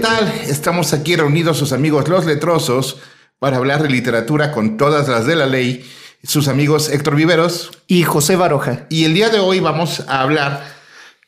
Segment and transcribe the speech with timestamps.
[0.00, 0.32] tal?
[0.48, 2.96] Estamos aquí reunidos sus amigos los letrosos
[3.38, 5.84] para hablar de literatura con todas las de la ley.
[6.22, 8.86] Sus amigos Héctor Viveros y José Baroja.
[8.88, 10.64] Y el día de hoy vamos a hablar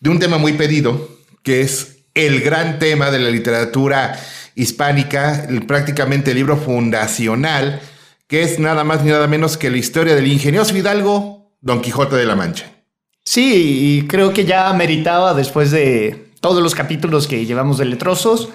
[0.00, 1.08] de un tema muy pedido,
[1.42, 4.18] que es el gran tema de la literatura
[4.54, 7.80] hispánica, prácticamente el libro fundacional,
[8.26, 12.16] que es nada más ni nada menos que la historia del ingenioso hidalgo Don Quijote
[12.16, 12.70] de la Mancha.
[13.24, 18.48] Sí, y creo que ya meritaba después de todos los capítulos que llevamos de Letrosos.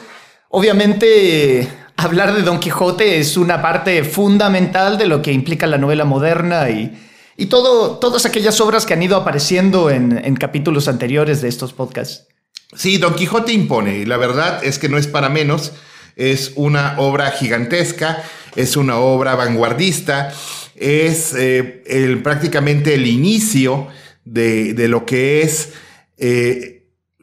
[0.49, 6.03] Obviamente, hablar de Don Quijote es una parte fundamental de lo que implica la novela
[6.03, 6.99] moderna y,
[7.37, 11.71] y todo, todas aquellas obras que han ido apareciendo en, en capítulos anteriores de estos
[11.71, 12.27] podcasts.
[12.75, 15.71] Sí, Don Quijote impone, y la verdad es que no es para menos.
[16.17, 18.21] Es una obra gigantesca,
[18.57, 20.33] es una obra vanguardista,
[20.75, 23.87] es eh, el, prácticamente el inicio
[24.25, 25.69] de, de lo que es
[26.17, 26.76] eh,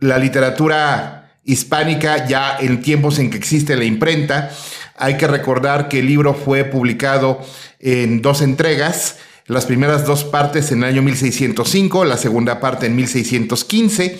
[0.04, 4.50] la literatura hispánica ya en tiempos en que existe la imprenta.
[4.96, 7.40] Hay que recordar que el libro fue publicado
[7.80, 9.16] en dos entregas,
[9.46, 14.18] las primeras dos partes en el año 1605, la segunda parte en 1615.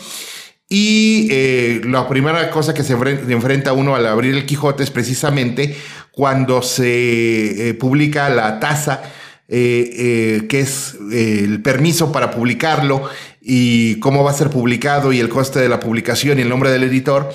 [0.71, 5.77] Y eh, la primera cosa que se enfrenta uno al abrir el Quijote es precisamente
[6.13, 9.03] cuando se eh, publica la tasa,
[9.47, 13.03] eh, que es el permiso para publicarlo
[13.47, 16.71] y cómo va a ser publicado y el coste de la publicación y el nombre
[16.71, 17.31] del editor.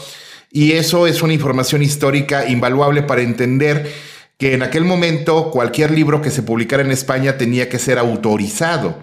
[0.52, 3.94] Y eso es una información histórica invaluable para entender
[4.40, 8.98] que en aquel momento cualquier libro que se publicara en España tenía que ser autorizado.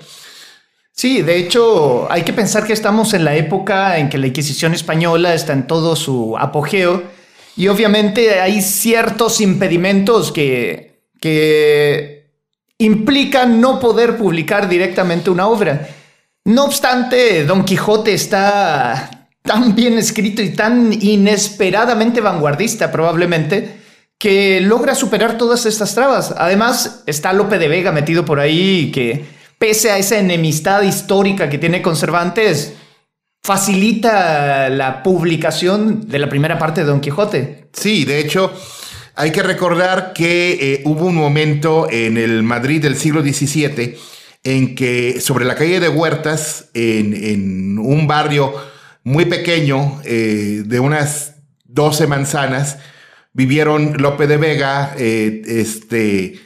[0.90, 4.74] Sí, de hecho hay que pensar que estamos en la época en que la Inquisición
[4.74, 7.04] española está en todo su apogeo
[7.56, 12.30] y obviamente hay ciertos impedimentos que, que
[12.78, 15.86] implican no poder publicar directamente una obra.
[16.46, 23.80] No obstante, Don Quijote está tan bien escrito y tan inesperadamente vanguardista probablemente
[24.16, 26.32] que logra superar todas estas trabas.
[26.38, 29.24] Además, está Lope de Vega metido por ahí que,
[29.58, 32.74] pese a esa enemistad histórica que tiene con Cervantes,
[33.42, 37.70] facilita la publicación de la primera parte de Don Quijote.
[37.72, 38.52] Sí, de hecho,
[39.16, 43.98] hay que recordar que eh, hubo un momento en el Madrid del siglo XVII
[44.46, 48.54] en que sobre la calle de Huertas, en, un barrio
[49.02, 51.34] muy pequeño, eh, de unas
[51.64, 52.78] 12 manzanas,
[53.32, 56.38] vivieron Lope de Vega, eh, este,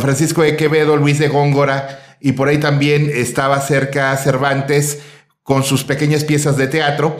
[0.00, 5.00] Francisco de Quevedo, Luis de Góngora, y por ahí también estaba cerca Cervantes
[5.42, 7.16] con sus pequeñas piezas de teatro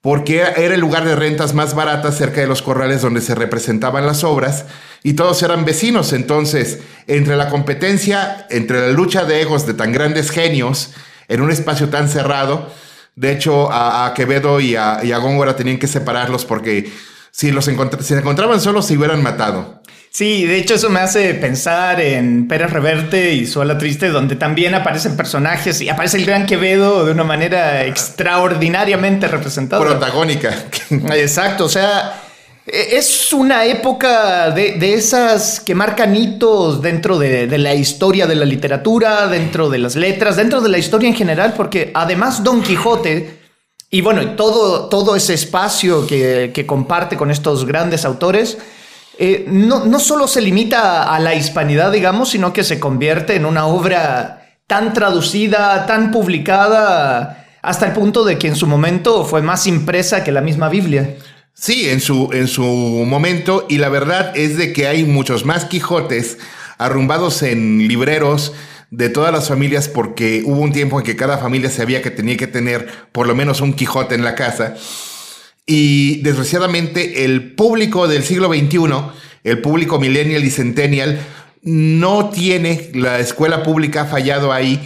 [0.00, 4.06] porque era el lugar de rentas más baratas cerca de los corrales donde se representaban
[4.06, 4.66] las obras
[5.02, 6.12] y todos eran vecinos.
[6.12, 10.92] Entonces, entre la competencia, entre la lucha de egos de tan grandes genios
[11.26, 12.70] en un espacio tan cerrado,
[13.16, 16.92] de hecho, a, Quevedo y a, Góngora tenían que separarlos porque
[17.32, 19.82] si los se encontraban solos se hubieran matado.
[20.10, 24.74] Sí, de hecho eso me hace pensar en Pérez Reverte y Su Triste, donde también
[24.74, 29.84] aparecen personajes y aparece el gran Quevedo de una manera extraordinariamente representada.
[29.84, 30.66] Protagónica.
[30.90, 32.22] Exacto, o sea,
[32.66, 38.46] e, es una época de, esas que marcan hitos dentro de, la historia de la
[38.46, 43.38] literatura, dentro de las letras, dentro de la historia en general, porque además Don Quijote,
[43.90, 48.58] y bueno, todo, todo ese espacio que, que comparte con estos grandes autores,
[49.20, 53.46] eh, no, no solo se limita a la hispanidad, digamos, sino que se convierte en
[53.46, 59.42] una obra tan traducida, tan publicada, hasta el punto de que en su momento fue
[59.42, 61.16] más impresa que la misma Biblia.
[61.52, 65.64] Sí, en su, en su momento, y la verdad es de que hay muchos más
[65.64, 66.38] Quijotes
[66.78, 68.52] arrumbados en libreros
[68.90, 72.36] de todas las familias porque hubo un tiempo en que cada familia sabía que tenía
[72.36, 74.76] que tener por lo menos un Quijote en la casa.
[75.70, 78.78] Y desgraciadamente el público del siglo XXI,
[79.44, 81.20] el público millennial y centennial,
[81.62, 84.80] no tiene, la escuela pública ha fallado ahí,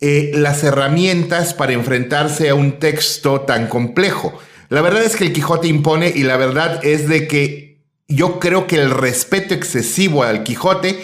[0.00, 4.38] eh, las herramientas para enfrentarse a un texto tan complejo.
[4.68, 8.68] La verdad es que el Quijote impone y la verdad es de que yo creo
[8.68, 11.00] que el respeto excesivo al Quijote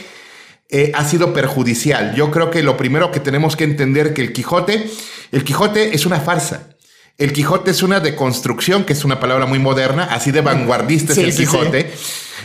[0.70, 2.14] eh, ha sido perjudicial.
[2.14, 4.88] Yo creo que lo primero que tenemos que entender que el Quijote,
[5.32, 6.73] el Quijote es una farsa.
[7.16, 11.18] El Quijote es una deconstrucción, que es una palabra muy moderna, así de vanguardista es
[11.18, 11.92] el Quijote.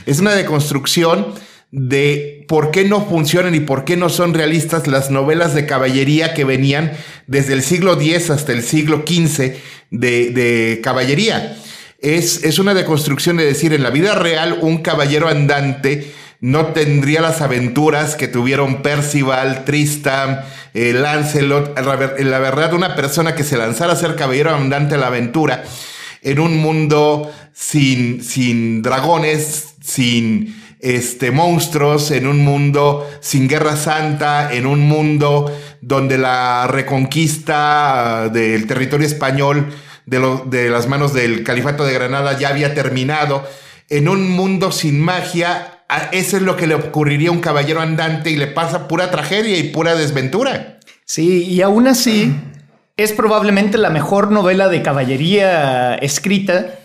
[0.06, 1.33] Es una deconstrucción
[1.71, 6.33] de por qué no funcionan y por qué no son realistas las novelas de caballería
[6.33, 6.94] que venían
[7.27, 9.56] desde el siglo X hasta el siglo XV
[9.89, 11.57] de, caballería.
[12.00, 17.21] Es, es una deconstrucción de decir, en la vida real, un caballero andante no tendría
[17.21, 20.41] las aventuras que tuvieron Percival, Tristan,
[20.74, 21.77] eh, Lancelot.
[21.80, 25.63] La verdad, una persona que se lanzara a ser caballero andante a la aventura
[26.21, 34.53] en un mundo sin, sin dragones, sin este, monstruos, en un mundo sin guerra santa,
[34.53, 35.51] en un mundo
[35.81, 39.74] donde la reconquista del territorio español
[40.06, 43.47] de, de las manos del califato de Granada ya había terminado,
[43.89, 45.79] en un mundo sin magia,
[46.12, 49.57] eso es lo que le ocurriría a un caballero andante y le pasa pura tragedia
[49.57, 50.80] y pura desventura.
[51.06, 52.33] Sí, y aún así
[52.97, 56.80] es probablemente la mejor novela de caballería escrita,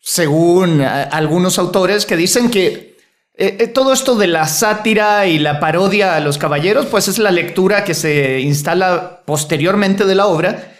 [0.00, 2.96] según algunos autores que dicen que
[3.38, 7.18] eh, eh, todo esto de la sátira y la parodia a los caballeros, pues es
[7.18, 10.75] la lectura que se instala posteriormente de la obra,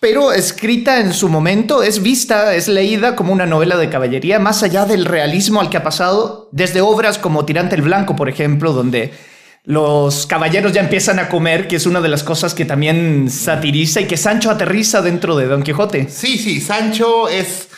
[0.00, 4.62] pero escrita en su momento, es vista, es leída como una novela de caballería, más
[4.62, 8.72] allá del realismo al que ha pasado, desde obras como Tirante el Blanco, por ejemplo,
[8.72, 9.12] donde
[9.64, 14.00] los caballeros ya empiezan a comer, que es una de las cosas que también satiriza
[14.00, 16.08] y que Sancho aterriza dentro de Don Quijote.
[16.08, 17.68] Sí, sí, Sancho es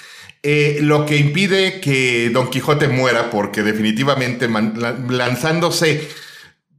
[0.42, 4.48] eh, lo que impide que Don Quijote muera, porque definitivamente
[5.08, 6.08] lanzándose,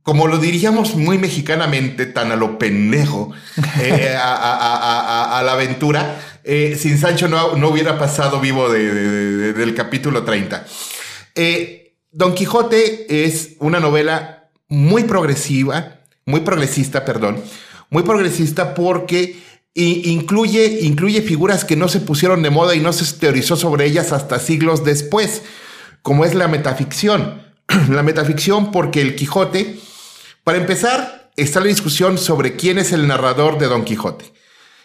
[0.03, 3.31] como lo diríamos muy mexicanamente, tan a lo pendejo,
[3.79, 10.65] eh, a, la aventura, eh, sin Sancho no, no, hubiera pasado vivo del capítulo 30.
[12.11, 17.41] Don Quijote es una novela muy progresiva, muy progresista, perdón,
[17.89, 19.39] muy progresista porque
[19.73, 24.11] incluye, incluye figuras que no se pusieron de moda y no se teorizó sobre ellas
[24.11, 25.43] hasta siglos después,
[26.01, 27.43] como es la metaficción.
[27.89, 29.77] la metaficción porque el Quijote,
[30.43, 34.25] para empezar, está la discusión sobre quién es el narrador de Don Quijote.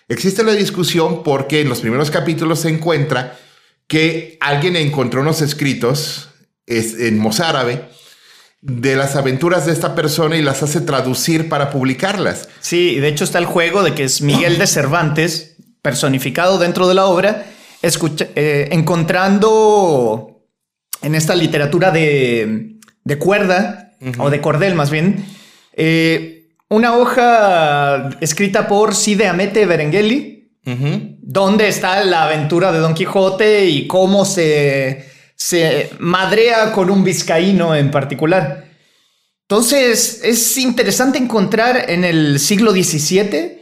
[0.09, 3.39] Existe la discusión porque en los primeros capítulos se encuentra
[3.89, 6.29] que alguien encontró unos escritos
[6.67, 7.89] en mozárabe
[8.61, 12.49] de las aventuras de esta persona y las hace traducir para publicarlas.
[12.61, 16.95] Sí, de hecho está el juego de que es Miguel de Cervantes, personificado dentro de
[16.95, 17.47] la obra,
[17.83, 20.43] eh, encontrando
[21.03, 22.79] en esta literatura de,
[23.19, 25.25] cuerda, o de cordel más bien,
[25.77, 30.51] eh, una hoja escrita por Cide Amete Berengeli,
[31.23, 37.75] donde está la aventura de Don Quijote y cómo se se madrea con un vizcaíno
[37.75, 38.65] en particular.
[39.43, 43.61] Entonces, es interesante encontrar en el siglo XVII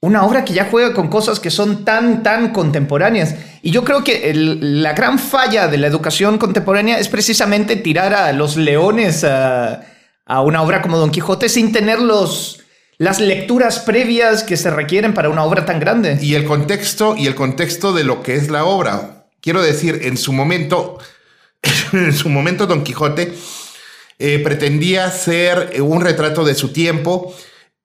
[0.00, 3.34] una obra que ya juega con cosas que son tan, tan contemporáneas.
[3.62, 8.32] Y yo creo que la gran falla de la educación contemporánea es precisamente tirar a
[8.32, 9.82] los leones a,
[10.26, 12.60] una obra como Don Quijote sin tener los,
[12.98, 16.18] las lecturas previas que se requieren para una obra tan grande.
[16.20, 19.26] Y el contexto, y el contexto de lo que es la obra.
[19.40, 20.98] Quiero decir, en su momento,
[21.92, 23.34] en su momento Don Quijote
[24.18, 27.34] eh, pretendía ser un retrato de su tiempo,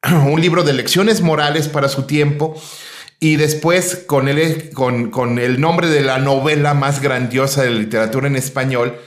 [0.25, 2.56] un libro de lecciones morales para su tiempo,
[3.19, 7.80] y después con el, con, con el nombre de la novela más grandiosa de la
[7.80, 8.97] literatura en español,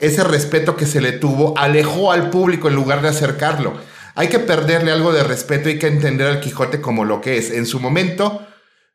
[0.00, 3.74] ese respeto que se le tuvo alejó al público en lugar de acercarlo.
[4.14, 7.50] Hay que perderle algo de respeto, hay que entender al Quijote como lo que es.
[7.50, 8.46] En su momento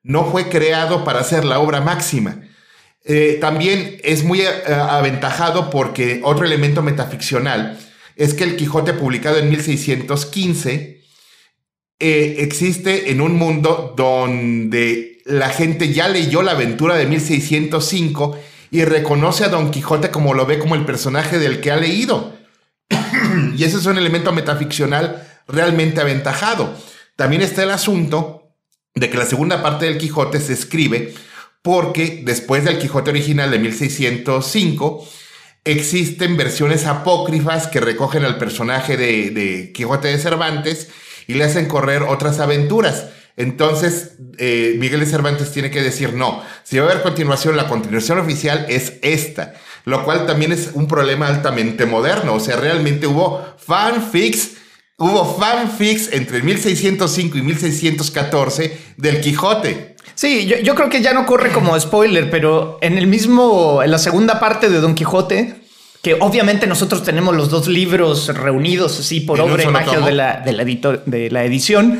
[0.03, 2.37] no fue creado para ser la obra máxima
[3.03, 7.79] eh, también es muy eh, aventajado porque otro elemento metaficcional
[8.15, 11.01] es que el Quijote publicado en 1615
[11.99, 18.37] eh, existe en un mundo donde la gente ya leyó la aventura de 1605
[18.71, 22.33] y reconoce a Don Quijote como lo ve como el personaje del que ha leído.
[23.55, 26.73] y ese es un elemento metaficcional realmente aventajado.
[27.15, 28.53] También está el asunto
[28.95, 31.13] de que la segunda parte del Quijote se escribe
[31.61, 35.07] porque después del Quijote original de 1605,
[35.63, 40.89] existen versiones apócrifas que recogen al personaje de, Quijote de Cervantes
[41.27, 43.07] y le hacen correr otras aventuras.
[43.37, 47.67] Entonces, eh, Miguel de Cervantes tiene que decir, no, si va a haber continuación, la
[47.67, 49.53] continuación oficial es esta,
[49.85, 54.51] lo cual también es un problema altamente moderno, o sea, realmente hubo fanfics,
[54.97, 59.95] hubo fanfics entre 1605 y 1614 del Quijote.
[60.15, 63.97] Sí, yo, creo que ya no corre como spoiler, pero en el mismo, en la
[63.97, 65.61] segunda parte de Don Quijote,
[66.01, 70.41] que obviamente nosotros tenemos los dos libros reunidos así por obra y magia de la,
[70.41, 71.99] de la, edición.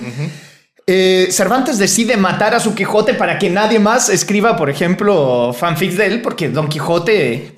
[0.88, 5.98] Eh, Cervantes decide matar a su Quijote para que nadie más escriba, por ejemplo, fanfics
[5.98, 7.54] de él, porque Don Quijote.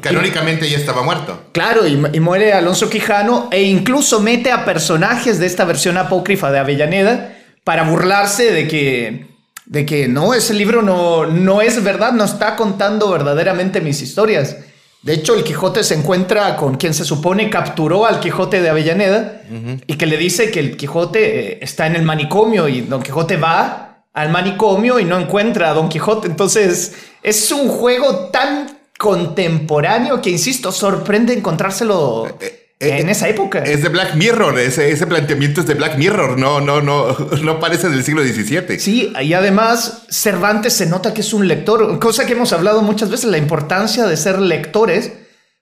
[0.00, 1.44] canónicamente ya estaba muerto.
[1.52, 6.50] Claro, y, y, muere Alonso Quijano, e incluso mete a personajes de esta versión apócrifa
[6.50, 9.34] de Avellaneda para burlarse de que
[9.66, 14.56] de que no, ese libro no, no es verdad, no está contando verdaderamente mis historias.
[15.04, 19.42] De hecho, el Quijote se encuentra con quien se supone capturó al Quijote de Avellaneda
[19.86, 23.36] y que le dice que el Quijote eh, está en el manicomio y Don Quijote
[23.36, 26.26] va al manicomio y no encuentra a Don Quijote.
[26.26, 32.26] Entonces, es un juego tan contemporáneo que, insisto, sorprende encontrárselo.
[32.26, 33.60] Eh, eh, en esa época.
[33.60, 37.60] Es de Black Mirror, ese, ese, planteamiento es de Black Mirror, no, no, no, no
[37.60, 38.78] parece del siglo XVII.
[38.78, 43.10] Sí, y además Cervantes se nota que es un lector, cosa que hemos hablado muchas
[43.10, 45.12] veces, la importancia de ser lectores,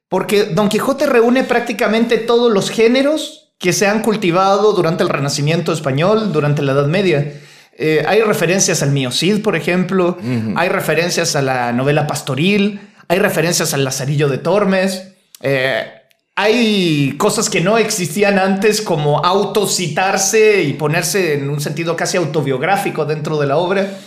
[0.09, 5.73] porque Don Quijote reúne prácticamente todos los géneros que se han cultivado durante el Renacimiento
[5.73, 7.33] español, durante la Edad Media.
[7.79, 10.19] Eh, hay referencias al Mío Cid, por ejemplo,
[10.57, 15.15] hay referencias a la novela pastoril, hay referencias al Lazarillo de Tormes.
[15.41, 16.02] Eh,
[16.35, 23.05] hay cosas que no existían antes como autocitarse y ponerse en un sentido casi autobiográfico
[23.05, 23.99] dentro de la obra.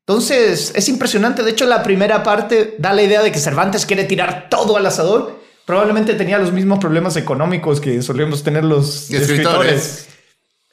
[0.00, 1.42] Entonces, es impresionante.
[1.42, 4.86] De hecho, la primera parte da la idea de que Cervantes quiere tirar todo al
[4.86, 5.38] asador.
[5.66, 10.08] Probablemente tenía los mismos problemas económicos que solíamos tener los escritores.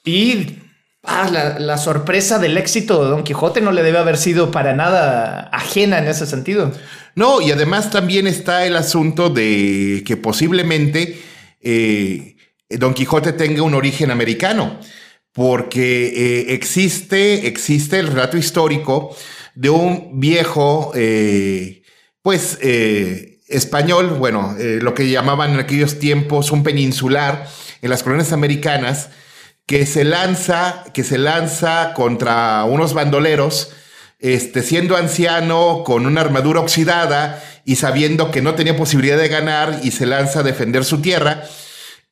[0.05, 0.59] Y
[1.03, 4.73] ah, la, la, sorpresa del éxito de Don Quijote no le debe haber sido para
[4.73, 6.71] nada ajena en ese sentido.
[7.15, 11.17] No, y además también está el asunto de que posiblemente
[11.61, 12.35] eh,
[12.69, 14.79] Don Quijote tenga un origen americano,
[15.31, 19.15] porque eh, existe, existe el relato histórico
[19.55, 21.83] de un viejo, eh,
[22.21, 22.59] pues,
[23.47, 27.47] español, bueno, lo que llamaban en aquellos tiempos un peninsular
[27.81, 29.09] en las colonias americanas,
[29.65, 33.71] que se lanza, que se lanza contra unos bandoleros,
[34.19, 39.79] este, siendo anciano, con una armadura oxidada y sabiendo que no tenía posibilidad de ganar
[39.83, 41.43] y se lanza a defender su tierra.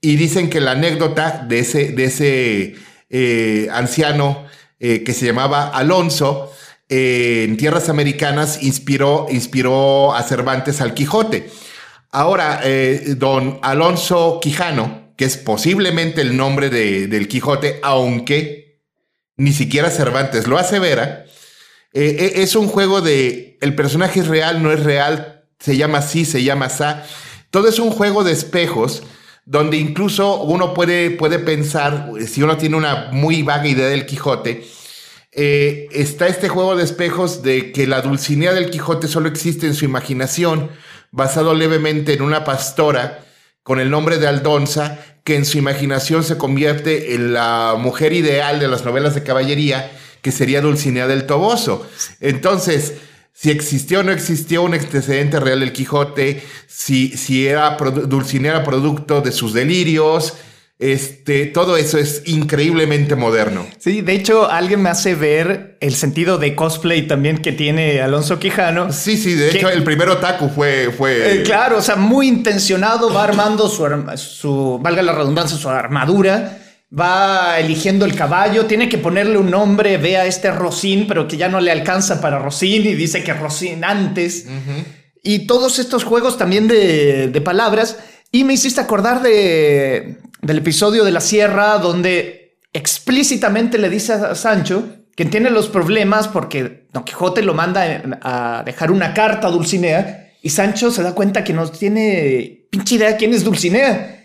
[0.01, 2.75] Y dicen que la anécdota de ese, de ese
[3.09, 4.45] eh, anciano
[4.79, 6.51] eh, que se llamaba Alonso
[6.89, 11.49] eh, en tierras americanas inspiró, inspiró a Cervantes al Quijote.
[12.11, 12.61] Ahora,
[13.17, 18.81] don Alonso Quijano, que es posiblemente el nombre de, del Quijote, aunque
[19.35, 21.25] ni siquiera Cervantes lo asevera,
[21.93, 25.99] eh, eh, es un juego de el personaje es real, no es real, se llama
[25.99, 27.05] así, se llama sa.
[27.51, 29.03] Todo es un juego de espejos
[29.45, 34.65] donde incluso uno puede, puede pensar, si uno tiene una muy vaga idea del Quijote,
[35.31, 39.73] eh, está este juego de espejos de que la Dulcinea del Quijote solo existe en
[39.73, 40.69] su imaginación,
[41.11, 43.23] basado levemente en una pastora
[43.63, 48.59] con el nombre de Aldonza, que en su imaginación se convierte en la mujer ideal
[48.59, 49.91] de las novelas de caballería
[50.23, 51.85] que sería Dulcinea del Toboso.
[52.21, 52.93] Entonces,
[53.33, 58.63] si existió o no existió un antecedente real del Quijote, si, si era Dulcinea era
[58.63, 60.35] producto de sus delirios,
[60.79, 63.67] este, todo eso es increíblemente moderno.
[63.79, 68.39] Sí, de hecho, alguien me hace ver el sentido de cosplay también que tiene Alonso
[68.39, 68.93] Quijano.
[68.93, 70.89] Sí, sí, de hecho, el primer otaku fue.
[70.97, 71.41] fue...
[71.41, 76.62] Eh, claro, o sea, muy intencionado, va armando su, su, valga la redundancia, su armadura
[76.97, 81.37] va eligiendo el caballo, tiene que ponerle un nombre, ve a este Rosín, pero que
[81.37, 84.45] ya no le alcanza para Rosín y dice que Rosín antes.
[85.23, 87.97] Y todos estos juegos también de, de, palabras.
[88.31, 94.35] Y me hiciste acordar de, del episodio de la sierra donde explícitamente le dice a
[94.35, 94.83] Sancho
[95.15, 100.31] que tiene los problemas porque Don Quijote lo manda a dejar una carta a Dulcinea
[100.41, 104.23] y Sancho se da cuenta que no tiene pinche idea quién es Dulcinea.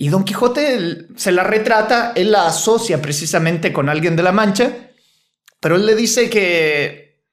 [0.00, 4.92] Y Don Quijote se la retrata, él la asocia precisamente con alguien de la Mancha,
[5.58, 7.24] pero él le dice que,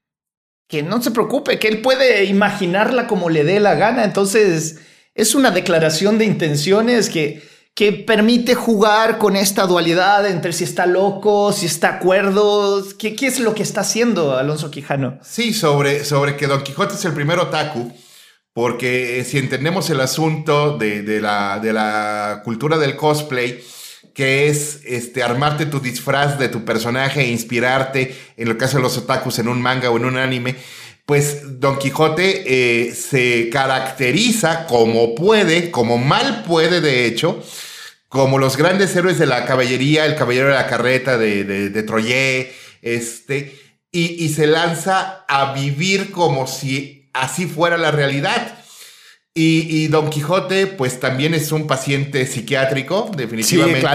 [0.66, 4.02] que no se preocupe, que él puede imaginarla como le dé la gana.
[4.02, 4.80] Entonces,
[5.14, 7.40] es una declaración de intenciones que,
[7.72, 13.28] que permite jugar con esta dualidad entre si está loco, si está acuerdo, qué, qué
[13.28, 15.20] es lo que está haciendo Alonso Quijano.
[15.22, 17.92] Sí, sobre, sobre que Don Quijote es el primer otaku
[18.56, 23.62] porque si entendemos el asunto de, la, cultura del cosplay,
[24.14, 28.82] que es este, armarte tu disfraz de tu personaje e inspirarte, en lo caso de
[28.82, 30.56] los otakus, en un manga o en un anime,
[31.04, 37.44] pues Don Quijote eh, se caracteriza como puede, como mal puede de hecho,
[38.08, 42.54] como los grandes héroes de la caballería, el caballero de la carreta de, de, Troyé,
[42.80, 43.54] este,
[43.92, 48.58] y se lanza a vivir como si así fuera la realidad.
[49.38, 53.86] Y, Don Quijote, pues también es un paciente psiquiátrico, definitivamente.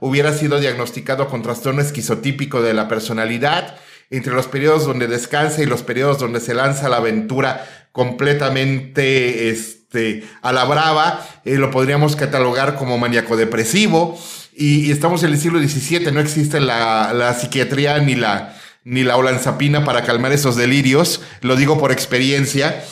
[0.00, 3.76] Hubiera sido diagnosticado con trastorno esquizotípico de la personalidad.
[4.08, 10.24] Entre los periodos donde descansa y los periodos donde se lanza la aventura completamente este,
[10.40, 14.18] a la brava, eh, lo podríamos catalogar como maníaco depresivo.
[14.56, 19.16] Y, estamos en el siglo XVII, no existe la, la psiquiatría ni la, ni la
[19.16, 22.84] olanzapina para calmar esos delirios, lo digo por experiencia.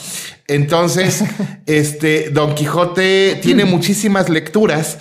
[0.48, 1.22] Entonces,
[1.66, 4.98] este, Don Quijote tiene muchísimas lecturas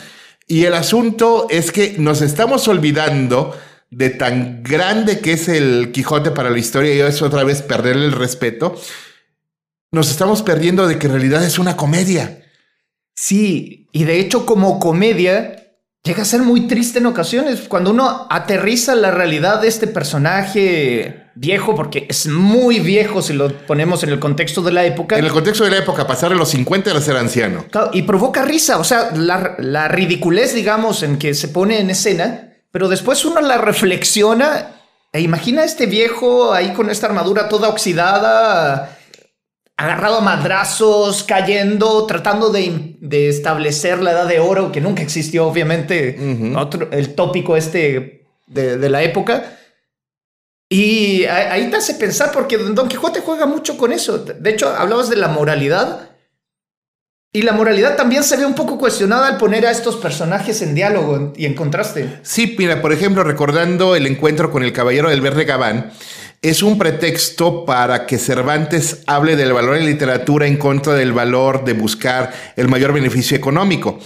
[0.47, 3.57] y el asunto es que nos estamos olvidando
[3.89, 8.05] de tan grande que es el Quijote para la historia y es otra vez perderle
[8.05, 8.79] el respeto,
[9.91, 12.43] nos estamos perdiendo de que en realidad es una comedia.
[13.15, 15.62] Sí, y de hecho como comedia
[16.03, 21.29] llega a ser muy triste en ocasiones cuando uno aterriza la realidad de este personaje
[21.35, 25.17] viejo, porque es muy viejo si lo ponemos en el contexto de la época.
[25.17, 27.65] En el contexto de la época, pasar a los 50 era ser anciano.
[27.93, 32.49] y provoca risa, o sea, la, la ridiculez, digamos, en que se pone en escena,
[32.71, 34.71] pero después uno la reflexiona
[35.13, 38.97] e imagina a este viejo ahí con esta armadura toda oxidada
[39.77, 42.97] agarrado a madrazos, cayendo, tratando de,
[43.29, 46.17] establecer la edad de oro, que nunca existió, obviamente,
[46.91, 49.57] el tópico este de, la época.
[50.69, 54.19] Y ahí te hace pensar, porque Don Quijote juega mucho con eso.
[54.19, 56.09] De hecho, hablabas de la moralidad.
[57.35, 60.75] Y la moralidad también se ve un poco cuestionada al poner a estos personajes en
[60.75, 62.19] diálogo y en contraste.
[62.21, 65.91] Sí, mira, por ejemplo, recordando el encuentro con el Caballero del Verde Gabán,
[66.43, 71.63] es un pretexto para que Cervantes hable del valor en literatura en contra del valor
[71.63, 73.97] de buscar el mayor beneficio económico.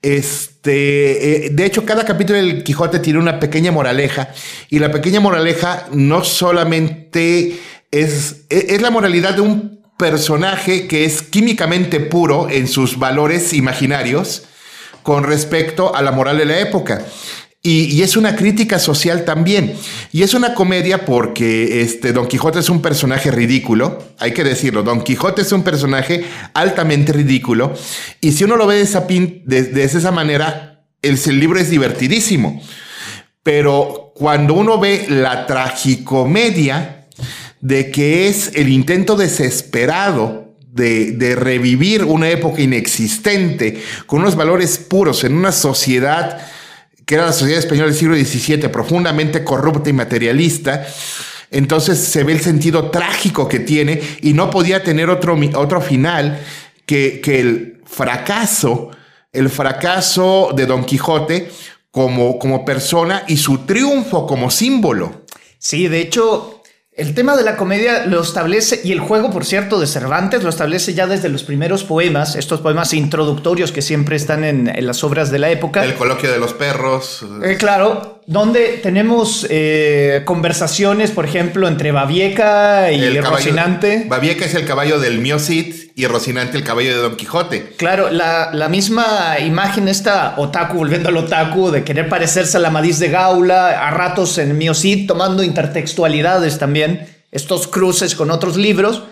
[0.00, 4.30] Este, eh, de hecho, cada capítulo del Quijote tiene una pequeña moraleja
[4.70, 7.60] y la pequeña moraleja no solamente
[7.90, 13.52] es, e, es la moralidad de un personaje que es químicamente puro en sus valores
[13.52, 14.44] imaginarios
[15.02, 17.04] con respecto a la moral de la época.
[17.66, 19.74] Y, es una crítica social también.
[20.12, 24.82] Y es una comedia porque este, Don Quijote es un personaje ridículo, hay que decirlo,
[24.82, 27.72] Don Quijote es un personaje altamente ridículo.
[28.20, 32.62] Y si uno lo ve de esa, de, esa manera, el, el libro es divertidísimo.
[33.42, 37.06] Pero cuando uno ve la tragicomedia
[37.62, 44.76] de que es el intento desesperado de, de, revivir una época inexistente con unos valores
[44.76, 46.46] puros en una sociedad
[47.06, 50.86] que era la sociedad española del siglo XVII, profundamente corrupta y materialista,
[51.50, 56.40] entonces se ve el sentido trágico que tiene y no podía tener otro, otro final
[56.86, 58.90] que, que el fracaso,
[59.32, 61.50] el fracaso de Don Quijote
[61.90, 65.24] como, como persona y su triunfo como símbolo.
[65.58, 66.63] Sí, de hecho,
[66.96, 70.48] el tema de la comedia lo establece, y el juego, por cierto, de Cervantes lo
[70.48, 75.32] establece ya desde los primeros poemas, estos poemas introductorios que siempre están en, las obras
[75.32, 75.84] de la época.
[75.84, 77.26] El coloquio de los perros.
[77.42, 84.06] Eh, claro, donde tenemos eh, conversaciones, por ejemplo, entre Babieca y Rocinante.
[84.08, 85.40] Babieca es el caballo del Mio
[85.94, 87.74] y Rocinante el caballo de Don Quijote.
[87.76, 92.70] Claro, la, la, misma imagen esta otaku, volviendo al otaku, de querer parecerse a la
[92.70, 94.72] Madis de Gaula, a ratos en Mio
[95.06, 99.04] tomando intertextualidades también, estos cruces con otros libros.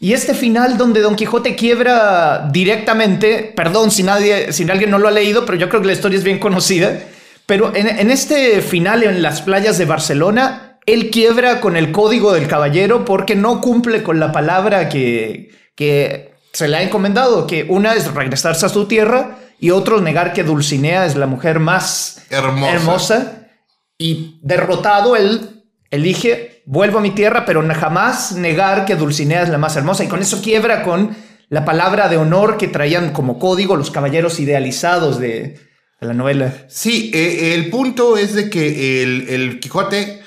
[0.00, 5.08] Y este final donde Don Quijote quiebra directamente, perdón si, nadie, si alguien no lo
[5.08, 7.02] ha leído, pero yo creo que la historia es bien conocida
[7.46, 12.46] pero en, este final en las playas de Barcelona, él quiebra con el código del
[12.46, 17.94] caballero porque no cumple con la palabra que, que se le ha encomendado, que una
[17.94, 22.72] es regresarse a su tierra y otro negar que Dulcinea es la mujer más hermosa.
[22.72, 23.48] hermosa.
[23.96, 29.58] Y derrotado, él elige, vuelvo a mi tierra, pero jamás negar que Dulcinea es la
[29.58, 30.04] más hermosa.
[30.04, 31.16] Y con eso quiebra con
[31.48, 35.60] la palabra de honor que traían como código los caballeros idealizados de,
[36.00, 36.52] la novela.
[36.68, 40.22] Sí, eh, el punto es de que el, Quijote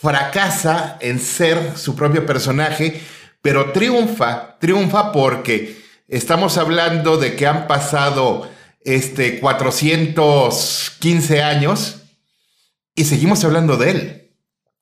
[0.00, 3.00] fracasa en ser su propio personaje,
[3.44, 8.48] pero triunfa, triunfa porque estamos hablando de que han pasado
[8.80, 11.96] este 415 años
[12.94, 14.30] y seguimos hablando de él.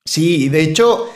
[0.05, 1.11] Sí, de hecho,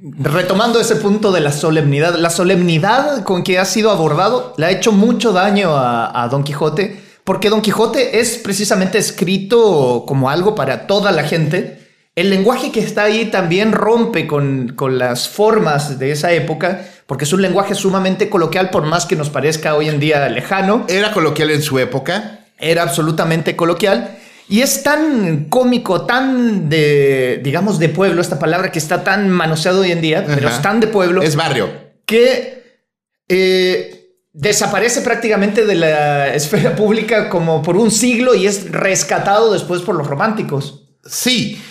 [0.00, 4.70] retomando ese punto de la solemnidad, la solemnidad con que ha sido abordado le ha
[4.70, 10.86] hecho mucho daño a Don Quijote porque Don Quijote es precisamente escrito como algo para
[10.86, 11.77] toda la gente.
[12.18, 17.22] El lenguaje que está ahí también rompe con, con las formas de esa época, porque
[17.22, 20.84] es un lenguaje sumamente coloquial, por más que nos parezca hoy en día lejano.
[20.88, 22.40] ¿Era coloquial en su época?
[22.58, 24.18] Era absolutamente coloquial.
[24.48, 29.82] Y es tan cómico, tan de, digamos, de pueblo, esta palabra que está tan manoseado
[29.82, 31.22] hoy en día, pero es tan de pueblo.
[31.22, 31.70] Es barrio.
[32.04, 32.82] Que
[33.28, 39.82] eh, desaparece prácticamente de la esfera pública como por un siglo y es rescatado después
[39.82, 40.82] por los románticos.
[41.04, 41.62] Sí,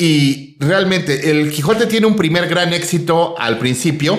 [0.00, 4.18] y realmente el Quijote tiene un primer gran éxito al principio.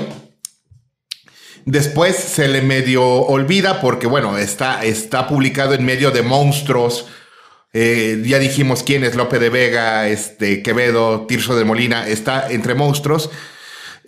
[1.66, 7.08] Después se le medio olvida porque, bueno, está, está publicado en medio de monstruos.
[7.74, 12.76] Eh, ya dijimos quién es Lope de Vega, este, Quevedo, Tirso de Molina, está entre
[12.76, 13.30] monstruos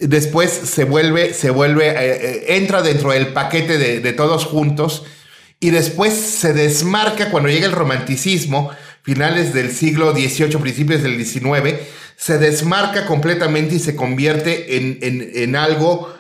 [0.07, 5.03] después se vuelve, se vuelve, eh, eh, entra dentro del paquete de, todos juntos
[5.59, 8.71] y después se desmarca cuando llega el romanticismo,
[9.03, 11.75] finales del siglo XVIII, principios del XIX,
[12.15, 16.13] se desmarca completamente y se convierte en, algo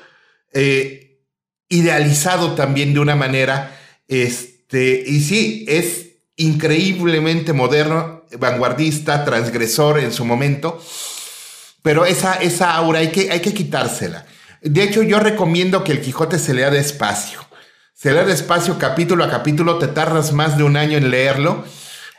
[0.51, 1.21] eh,
[1.69, 10.25] idealizado también de una manera, este, y sí, es increíblemente moderno, vanguardista, transgresor en su
[10.25, 10.83] momento,
[11.81, 14.25] pero esa, esa aura hay que, hay que quitársela.
[14.61, 17.45] De hecho, yo recomiendo que el Quijote se lea despacio.
[17.93, 21.65] Se lea despacio, capítulo a capítulo, te tardas más de un año en leerlo,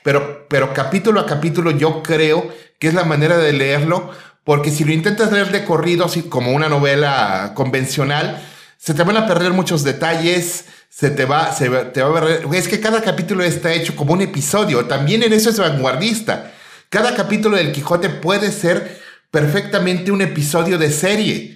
[0.05, 2.47] pero, pero capítulo a capítulo yo creo
[2.79, 4.11] que es la manera de leerlo,
[4.45, 9.17] porque si lo intentas leer de corrido, así como una novela convencional, se te van
[9.17, 12.47] a perder muchos detalles, se te va, se te va a ver.
[12.53, 14.85] Es que cada capítulo está hecho como un episodio.
[14.85, 16.53] También en eso es vanguardista.
[16.91, 21.54] Cada capítulo del Quijote puede ser perfectamente un episodio de serie.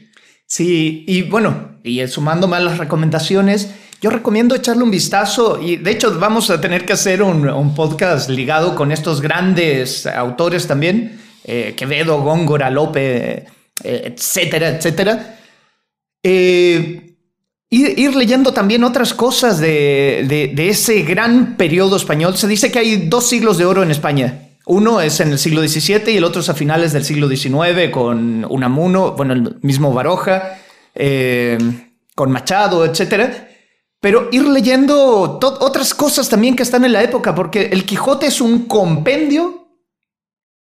[0.49, 5.91] Sí, y bueno, y sumando más las recomendaciones, yo recomiendo echarle un vistazo y de
[5.91, 11.75] hecho vamos a tener que hacer un, podcast ligado con estos grandes autores también, eh,
[11.77, 13.45] Quevedo, Góngora, Lope,
[13.85, 15.39] eh, etcétera, etcétera.
[16.23, 17.15] Eh,
[17.69, 22.39] ir, leyendo también otras cosas de, de, ese gran periodo español.
[22.39, 24.48] Se dice que hay dos siglos de oro en España.
[24.69, 27.91] Uno es en el siglo XVII y el otro es a finales del siglo XIX
[27.91, 30.59] con Unamuno, bueno, el mismo Baroja,
[32.15, 33.49] con Machado, etcétera
[34.01, 38.41] pero ir leyendo otras cosas también que están en la época, porque el Quijote es
[38.41, 39.69] un compendio,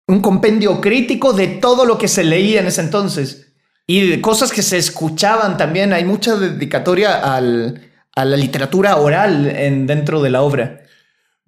[0.07, 3.53] un compendio crítico de todo lo que se leía en ese entonces
[3.87, 5.93] y de cosas que se escuchaban también.
[5.93, 10.81] Hay mucha dedicatoria a la literatura oral en, dentro de la obra.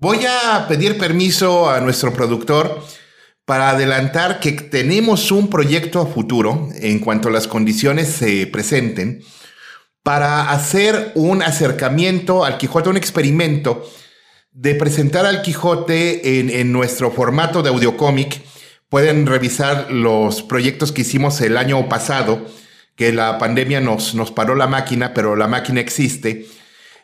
[0.02, 2.82] Voy a pedir permiso a nuestro productor
[3.44, 9.22] para adelantar que tenemos un proyecto a futuro en cuanto las condiciones se presenten
[10.02, 13.86] para hacer un acercamiento al Quijote, un experimento
[14.52, 18.40] de presentar al Quijote en, nuestro formato de audiocómic.
[18.88, 22.46] Pueden revisar los proyectos que hicimos el año pasado,
[22.96, 26.46] que la pandemia nos, nos paró la máquina, pero la máquina existe.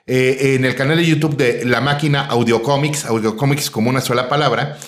[0.06, 4.78] Eh, en el canal de YouTube de La Máquina Audiocomics, Audiocomics como una sola palabra,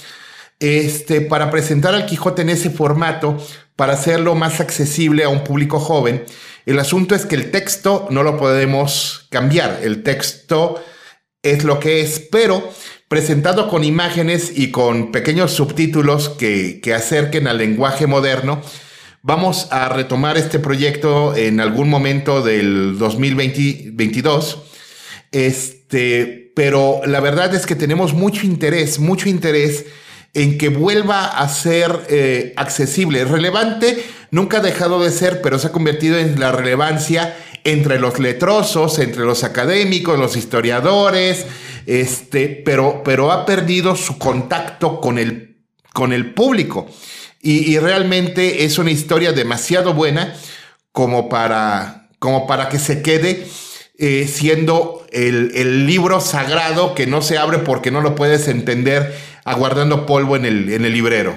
[0.61, 3.37] este, para presentar al Quijote en ese formato,
[3.77, 6.25] para hacerlo más accesible a un público joven
[6.69, 9.81] el asunto es que el texto no lo podemos cambiar.
[9.83, 10.79] El texto
[11.43, 12.63] es lo que es, pero
[13.09, 18.61] presentado con imágenes y con pequeños subtítulos que, acerquen al lenguaje moderno,
[19.23, 24.65] vamos a retomar este proyecto en algún momento del 2022.
[25.33, 29.87] Este, pero la verdad es que tenemos mucho interés, mucho interés
[30.35, 35.69] en que vuelva a ser eh, accesible, relevante nunca ha dejado de ser, pero se
[35.69, 41.47] ha convertido en la relevancia entre los letrosos, entre los académicos, los historiadores,
[41.87, 45.57] este, pero, pero ha perdido su contacto con el,
[45.93, 46.87] con el público.
[47.41, 50.35] Y, realmente es una historia demasiado buena
[50.91, 53.47] como para, como para que se quede
[53.99, 60.07] eh, siendo el, libro sagrado que no se abre porque no lo puedes entender aguardando
[60.07, 61.37] polvo en el, en el librero.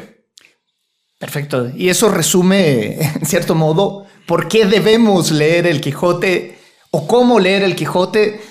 [1.17, 1.71] Perfecto.
[1.76, 6.58] Y eso resume, en cierto modo, por qué debemos leer el Quijote
[6.91, 8.41] o cómo leer el Quijote.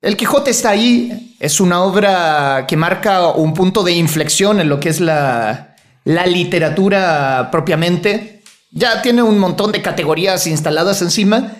[0.00, 4.80] El Quijote está ahí, es una obra que marca un punto de inflexión en lo
[4.80, 8.42] que es la, literatura propiamente.
[8.70, 11.52] Ya tiene un montón de categorías instaladas encima,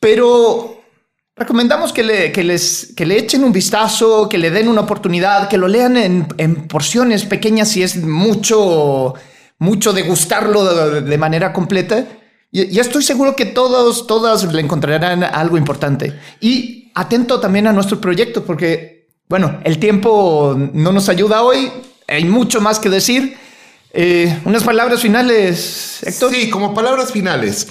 [0.00, 0.75] pero
[1.36, 5.58] recomendamos que le, les, que le echen un vistazo, que le den una oportunidad, que
[5.58, 9.14] lo lean en, en porciones pequeñas si es mucho
[9.58, 12.06] mucho de gustarlo de, manera completa.
[12.52, 16.18] Y, estoy seguro que todos, todas le encontrarán algo importante.
[16.40, 21.70] Y atento también a nuestro proyecto, porque, bueno, el tiempo no nos ayuda hoy,
[22.06, 23.36] hay mucho más que decir.
[23.92, 26.32] Eh, unas palabras finales, Héctor.
[26.32, 27.68] Sí, como palabras finales.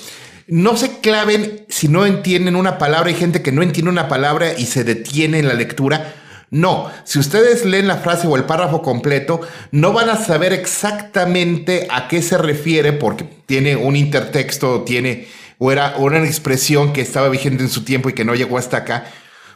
[0.48, 3.10] No se claven si no entienden una palabra.
[3.10, 6.14] Hay gente que no entiende una palabra y se detiene en la lectura
[6.52, 11.88] no, si ustedes leen la frase o el párrafo completo, no van a saber exactamente
[11.90, 15.28] a qué se refiere porque tiene un intertexto, tiene
[15.58, 18.78] o era una expresión que estaba vigente en su tiempo y que no llegó hasta
[18.78, 19.06] acá.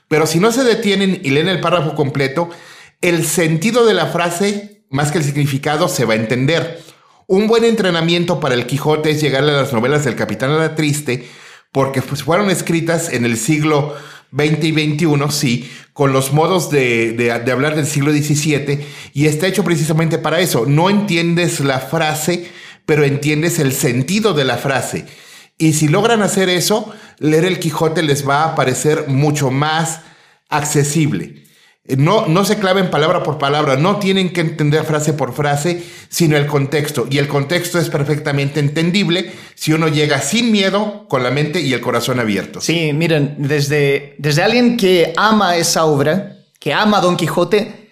[0.07, 2.49] Pero si no se detienen y leen el párrafo completo,
[3.01, 6.81] el sentido de la frase, más que el significado, se va a entender.
[7.31, 10.73] Un buen entrenamiento para el Quijote es llegar a las novelas del Capitán a la
[10.73, 11.29] Triste,
[11.71, 13.95] porque pues, fueron escritas en el siglo
[14.31, 19.63] 20 y 21, sí, con los modos de, hablar del siglo XVII, y está hecho
[19.63, 20.65] precisamente para eso.
[20.65, 22.49] No entiendes la frase,
[22.87, 25.05] pero entiendes el sentido de la frase.
[25.59, 30.01] Y si logran hacer eso, leer el Quijote les va a parecer mucho más
[30.49, 31.43] accesible.
[31.97, 36.37] No, no se claven palabra por palabra, no tienen que entender frase por frase, sino
[36.37, 37.07] el contexto.
[37.09, 41.73] Y el contexto es perfectamente entendible si uno llega sin miedo, con la mente y
[41.73, 42.65] el corazón abiertos.
[42.65, 47.89] Sí, miren, desde, desde alguien que ama esa obra, que ama Don Quijote,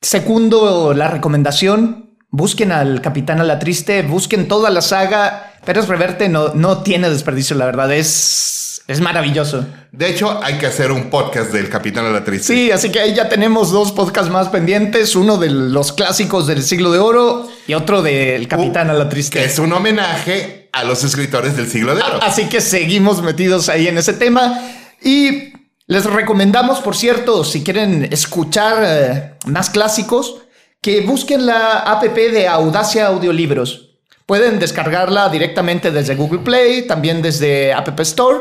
[0.00, 5.54] segundo la recomendación, busquen al Capitán a la Triste, busquen toda la saga.
[5.64, 8.59] Pérez Reverte no, no tiene desperdicio, la verdad, es
[8.90, 9.64] es maravilloso.
[9.92, 12.52] De hecho, hay que hacer un podcast del Capitán a la Triste.
[12.52, 16.64] Sí, así que ahí ya tenemos dos podcasts más pendientes, uno de los clásicos del
[16.64, 19.38] siglo de oro y otro del Capitán a la Triste.
[19.38, 22.18] Que es un homenaje a los escritores del siglo de oro.
[22.20, 24.60] Así que seguimos metidos ahí en ese tema
[25.00, 25.52] y
[25.86, 30.38] les recomendamos, por cierto, si quieren escuchar eh, más clásicos,
[30.80, 33.90] que busquen la app de Audacia Audiolibros.
[34.26, 38.40] Pueden descargarla directamente desde Google Play, también desde App Store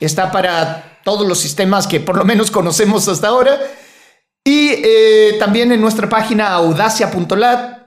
[0.00, 3.60] Está para todos los sistemas que por lo menos conocemos hasta ahora.
[4.42, 7.80] Y eh, también en nuestra página audacia.lat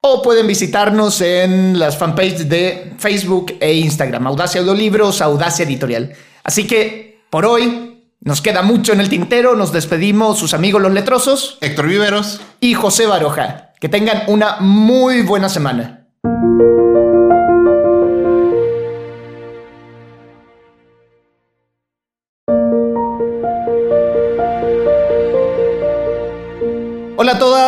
[0.00, 6.14] o pueden visitarnos en las fanpages de Facebook e Instagram, Audacia Audiolibros, Audacia Editorial.
[6.44, 10.92] Así que por hoy nos queda mucho en el tintero, nos despedimos sus amigos los
[10.92, 13.72] letrosos, Héctor Viveros y José Baroja.
[13.80, 15.97] Que tengan una muy buena semana.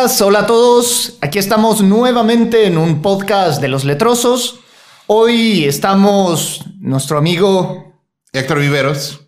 [0.01, 1.17] Hola a todas, hola a todos.
[1.21, 4.59] Aquí estamos nuevamente en un podcast de los letrosos.
[5.05, 7.93] Hoy estamos nuestro amigo
[8.33, 9.19] Héctor Viveros.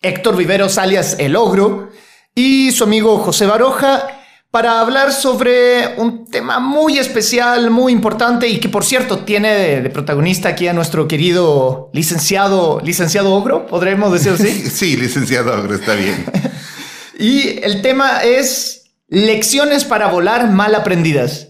[0.00, 1.90] Héctor Viveros alias El Ogro
[2.34, 8.58] y su amigo José Baroja para hablar sobre un tema muy especial, muy importante y
[8.58, 14.32] que por cierto tiene de, protagonista aquí a nuestro querido licenciado, licenciado Ogro, podremos decir
[14.32, 14.70] así.
[14.70, 16.24] sí, licenciado Ogro, está bien.
[17.18, 18.81] y el tema es
[19.12, 21.48] Lecciones para volar mal aprendidas.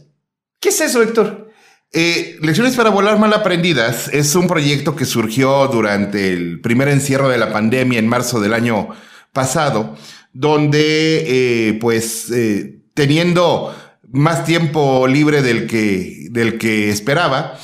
[0.59, 1.53] ¿Qué es eso, Héctor?
[1.93, 7.29] Eh, Lecciones para volar mal aprendidas es un proyecto que surgió durante el primer encierro
[7.29, 8.89] de la pandemia en marzo del año
[9.33, 9.97] pasado,
[10.33, 13.73] donde eh, pues eh, teniendo
[14.11, 17.57] más tiempo libre del que, del que esperaba,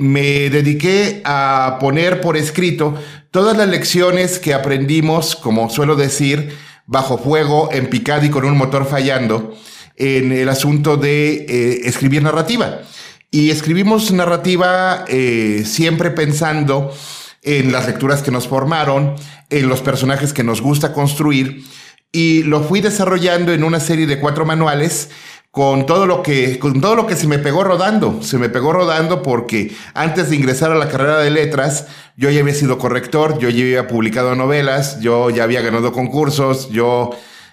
[0.00, 2.94] me dediqué a poner por escrito
[3.30, 6.56] todas las lecciones que aprendimos, como suelo decir,
[6.92, 9.56] bajo fuego, en picado y con un motor fallando
[9.96, 12.82] en el asunto de eh, escribir narrativa.
[13.30, 16.94] Y escribimos narrativa eh, siempre pensando
[17.42, 19.16] en las lecturas que nos formaron,
[19.48, 21.64] en los personajes que nos gusta construir,
[22.12, 25.08] y lo fui desarrollando en una serie de cuatro manuales
[25.52, 28.72] con todo lo que con todo lo que se me pegó rodando, se me pegó
[28.72, 33.38] rodando porque antes de ingresar a la carrera de letras, yo ya había sido corrector,
[33.38, 37.10] yo ya había publicado novelas, yo ya había ganado concursos, yo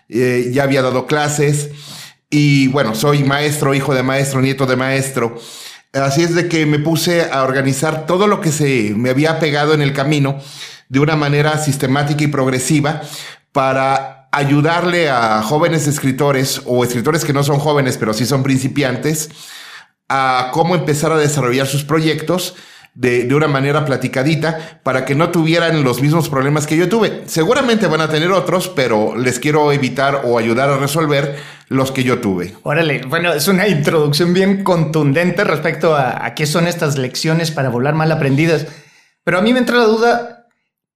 [0.08, 1.72] eh, ya había dado clases
[2.30, 5.38] y bueno, soy maestro, hijo de maestro, nieto de maestro.
[5.92, 9.74] Así es de que me puse a organizar todo lo que se me había pegado
[9.74, 10.40] en el camino
[10.88, 13.02] de una manera sistemática y progresiva
[13.52, 19.30] para ayudarle a jóvenes escritores o escritores que no son jóvenes, pero sí son principiantes,
[20.08, 22.56] a cómo empezar a desarrollar sus proyectos
[22.96, 27.24] de, de, una manera platicadita para que no tuvieran los mismos problemas que yo tuve.
[27.28, 31.38] Seguramente van a tener otros, pero les quiero evitar o ayudar a resolver
[31.70, 32.56] los que yo tuve.
[32.64, 37.70] Órale, bueno, es una introducción bien contundente respecto a, a qué son estas lecciones para
[37.70, 38.66] volar mal aprendidas.
[39.24, 40.39] Pero a mí me entra la duda,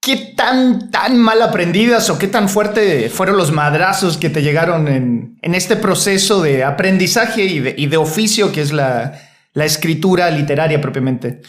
[0.03, 4.89] ¿Qué tan, tan mal aprendidas o qué tan fuerte fueron los madrazos que te llegaron
[4.89, 9.17] en, este proceso de aprendizaje y de, oficio que es la,
[9.55, 11.41] escritura literaria propiamente?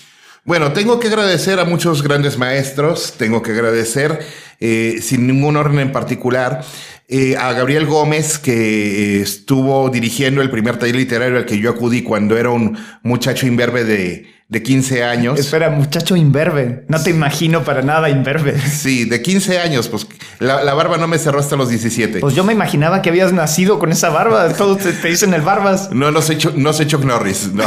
[0.44, 4.20] Bueno, tengo que agradecer a muchos grandes maestros, tengo que agradecer,
[4.60, 6.64] eh, sin ningún orden en particular,
[7.08, 12.02] eh, a Gabriel Gómez, que estuvo dirigiendo el primer taller literario al que yo acudí
[12.02, 15.40] cuando era un muchacho imberbe de, de 15 años.
[15.40, 16.84] Espera, muchacho imberbe.
[16.86, 18.56] No te imagino para nada imberbe.
[18.60, 20.06] Sí, de 15 años, pues
[20.38, 22.20] la, barba no me cerró hasta los 17.
[22.20, 24.52] Pues yo me imaginaba que habías nacido con esa barba.
[24.52, 25.90] Todos te, dicen el barbas.
[25.90, 27.50] No, no soy, no soy Chuck Norris.
[27.52, 27.64] No,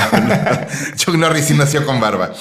[0.95, 2.32] Chuck Norris sí nació con barba.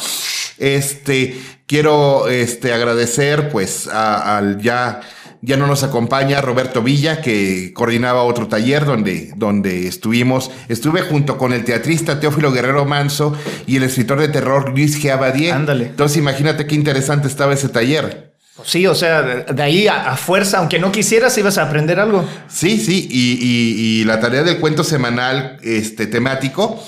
[0.59, 5.01] Este, quiero este, agradecer pues al ya
[5.43, 10.51] ya no nos acompaña Roberto Villa, que coordinaba otro taller donde, donde estuvimos.
[10.69, 13.35] Estuve junto con el teatrista Teófilo Guerrero Manso
[13.67, 15.11] y el escritor de terror Luis G.
[15.11, 15.53] Abadie.
[15.53, 15.87] Ándale.
[15.87, 18.35] Entonces imagínate qué interesante estaba ese taller.
[18.65, 22.25] Sí, o sea, de ahí a, fuerza, aunque no quisieras, ibas a aprender algo.
[22.49, 26.83] Sí, sí, y, la tarea del cuento semanal este, temático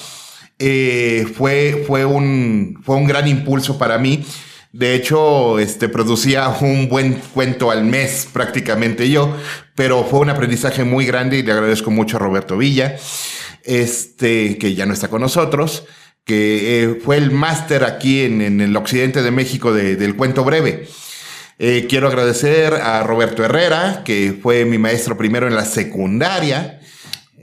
[0.59, 4.25] eh, fue, fue, un, fue un gran impulso para mí
[4.79, 9.37] De hecho, este, producía un buen cuento al mes prácticamente yo,
[9.75, 12.97] pero fue un aprendizaje muy grande y le agradezco mucho a Roberto Villa,
[13.65, 15.83] este, que ya no está con nosotros,
[16.25, 20.87] que eh, fue el máster aquí en, el occidente de México del cuento breve.
[21.59, 26.79] Eh, quiero agradecer a Roberto Herrera, que fue mi maestro primero en la secundaria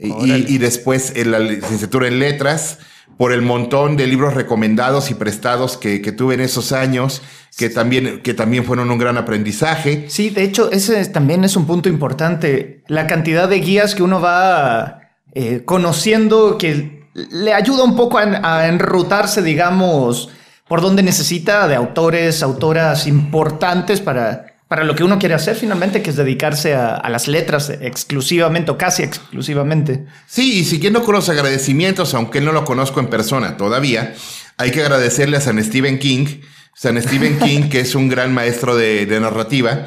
[0.00, 2.78] y, después en la licenciatura en letras
[3.16, 7.22] por el montón de libros recomendados y prestados que, tuve en esos años,
[7.56, 10.06] que también, que también fueron un gran aprendizaje.
[10.08, 12.82] Sí, de hecho, ese también es un punto importante.
[12.88, 15.00] La cantidad de guías que uno va
[15.32, 20.28] eh, conociendo que le ayuda un poco a, enrutarse, digamos,
[20.68, 26.02] por donde necesita de autores, autoras importantes para para lo que uno quiere hacer finalmente,
[26.02, 30.06] que es dedicarse a, las letras exclusivamente o casi exclusivamente.
[30.26, 34.14] Sí, y siguiendo con los agradecimientos, aunque no lo conozco en persona todavía,
[34.56, 36.26] hay que agradecerle a San Stephen King,
[36.74, 39.86] San Stephen King, que es un gran maestro de, narrativa,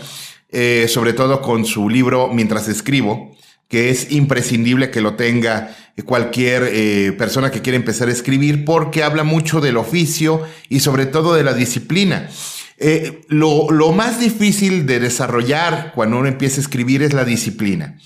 [0.49, 3.35] eh, sobre todo con su libro Mientras escribo,
[3.67, 9.03] que es imprescindible que lo tenga cualquier eh, persona que quiera empezar a escribir, porque
[9.03, 12.29] habla mucho del oficio y sobre todo de la disciplina.
[12.81, 17.97] Eh, lo, más difícil de desarrollar cuando uno empieza a escribir es la disciplina.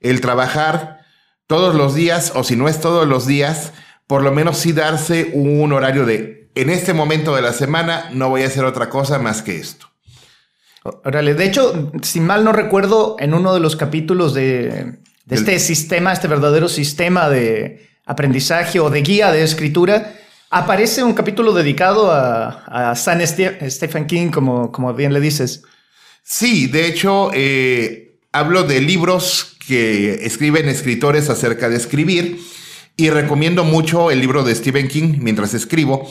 [0.00, 1.00] El trabajar
[1.46, 3.72] todos los días, o si no es todos los días,
[4.06, 8.30] por lo menos sí darse un horario de, en este momento de la semana no
[8.30, 9.88] voy a hacer otra cosa más que esto.
[10.84, 16.12] Órale, de hecho, si mal no recuerdo, en uno de los capítulos de, este sistema,
[16.12, 20.14] este verdadero sistema de aprendizaje o de guía de escritura,
[20.56, 25.64] Aparece un capítulo dedicado a, San Stephen King, como, como bien le dices.
[26.22, 32.38] Sí, de hecho, eh, hablo de libros que escriben escritores acerca de escribir
[32.96, 36.08] y recomiendo mucho el libro de Stephen King mientras escribo,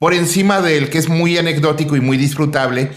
[0.00, 2.90] por encima del que es muy anecdótico y muy disfrutable,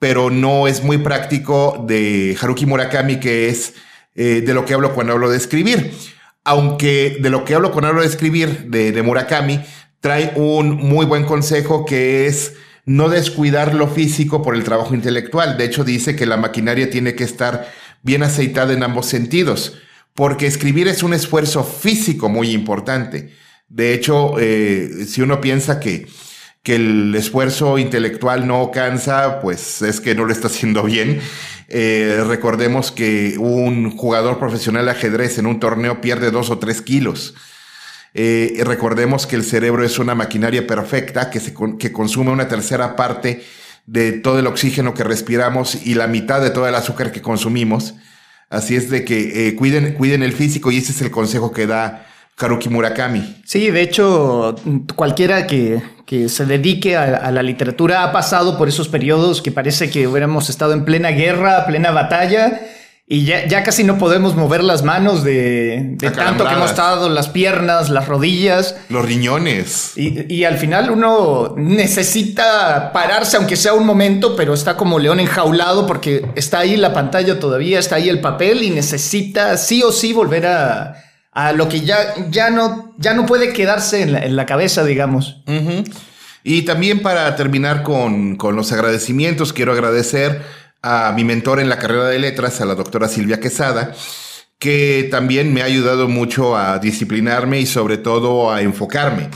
[0.00, 3.74] pero no es muy práctico de Haruki Murakami, que es
[4.16, 5.92] eh, de lo que hablo cuando hablo de escribir.
[6.42, 9.60] Aunque de lo que hablo cuando hablo de escribir de, de Murakami,
[10.00, 12.54] trae un muy buen consejo que es
[12.86, 15.56] no descuidar lo físico por el trabajo intelectual.
[15.56, 17.70] De hecho, dice que la maquinaria tiene que estar
[18.02, 19.78] bien aceitada en ambos sentidos,
[20.14, 23.32] porque escribir es un esfuerzo físico muy importante.
[23.68, 26.08] De hecho, eh, si uno piensa que,
[26.62, 31.20] que el esfuerzo intelectual no cansa, pues es que no lo está haciendo bien.
[31.68, 36.82] Eh, recordemos que un jugador profesional de ajedrez en un torneo pierde dos o tres
[36.82, 37.34] kilos.
[38.14, 42.96] Eh, recordemos que el cerebro es una maquinaria perfecta que, se, que consume una tercera
[42.96, 43.44] parte
[43.86, 47.94] de todo el oxígeno que respiramos y la mitad de todo el azúcar que consumimos.
[48.48, 51.66] Así es de que eh, cuiden, cuiden el físico y ese es el consejo que
[51.66, 53.42] da Haruki Murakami.
[53.44, 54.56] Sí, de hecho,
[54.96, 59.52] cualquiera que, que se dedique a, a, la literatura ha pasado por esos periodos que
[59.52, 62.60] parece que hubiéramos estado en plena guerra, plena batalla
[63.12, 67.90] y ya, casi no podemos mover las manos de, tanto que hemos estado, las piernas,
[67.90, 68.76] las rodillas.
[68.88, 69.94] Los riñones.
[69.96, 75.88] Y, al final uno necesita pararse, aunque sea un momento, pero está como león enjaulado
[75.88, 80.12] porque está ahí la pantalla todavía, está ahí el papel y necesita sí o sí
[80.12, 80.94] volver a,
[81.56, 85.42] lo que ya, ya, no, ya no puede quedarse en la, cabeza, digamos.
[86.44, 91.78] Y también para terminar con, con los agradecimientos, quiero agradecer a mi mentor en la
[91.78, 93.94] carrera de letras, a la doctora Silvia Quesada,
[94.58, 99.30] que también me ha ayudado mucho a disciplinarme y sobre todo a enfocarme.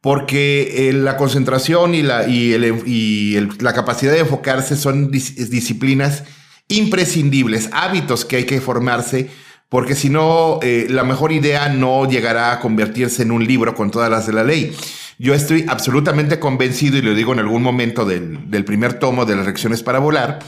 [0.00, 6.22] Porque eh, la concentración y, la, y, la capacidad de enfocarse son disciplinas
[6.68, 9.30] imprescindibles, hábitos que hay que formarse,
[9.68, 13.90] porque si no, eh, la mejor idea no llegará a convertirse en un libro con
[13.90, 14.74] todas las de la ley.
[15.18, 19.34] Yo estoy absolutamente convencido, y lo digo en algún momento del, del primer tomo de
[19.34, 20.38] las lecciones para volar,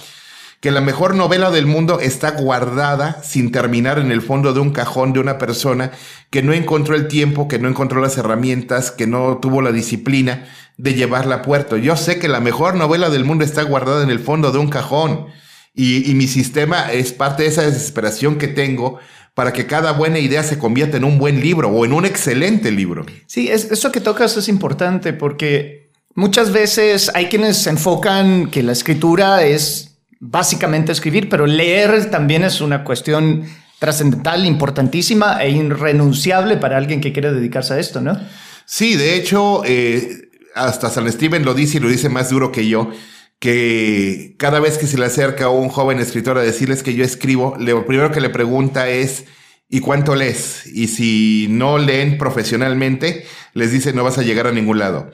[0.60, 4.72] que la mejor novela del mundo está guardada sin terminar en el fondo de un
[4.72, 5.90] cajón de una persona
[6.28, 10.46] que no encontró el tiempo, que no encontró las herramientas, que no tuvo la disciplina
[10.76, 11.78] de llevarla a puerto.
[11.78, 14.68] Yo sé que la mejor novela del mundo está guardada en el fondo de un
[14.68, 15.28] cajón
[15.74, 18.98] y, mi sistema es parte de esa desesperación que tengo
[19.34, 22.70] para que cada buena idea se convierta en un buen libro o en un excelente
[22.70, 23.06] libro.
[23.26, 29.44] Sí, eso que tocas es importante porque muchas veces hay quienes enfocan que la escritura
[29.44, 29.89] es
[30.20, 33.44] básicamente escribir, pero leer también es una cuestión
[33.78, 38.20] trascendental, importantísima e irrenunciable para alguien que quiere dedicarse a esto, ¿no?
[38.66, 42.68] Sí, de hecho, eh, hasta San Steven lo dice y lo dice más duro que
[42.68, 42.90] yo,
[43.38, 47.02] que cada vez que se le acerca a un joven escritor a decirles que yo
[47.02, 49.24] escribo, lo primero que le pregunta es,
[49.70, 50.66] ¿y cuánto lees?
[50.66, 55.10] Y si no leen profesionalmente, les dice, no vas a llegar a ningún lado.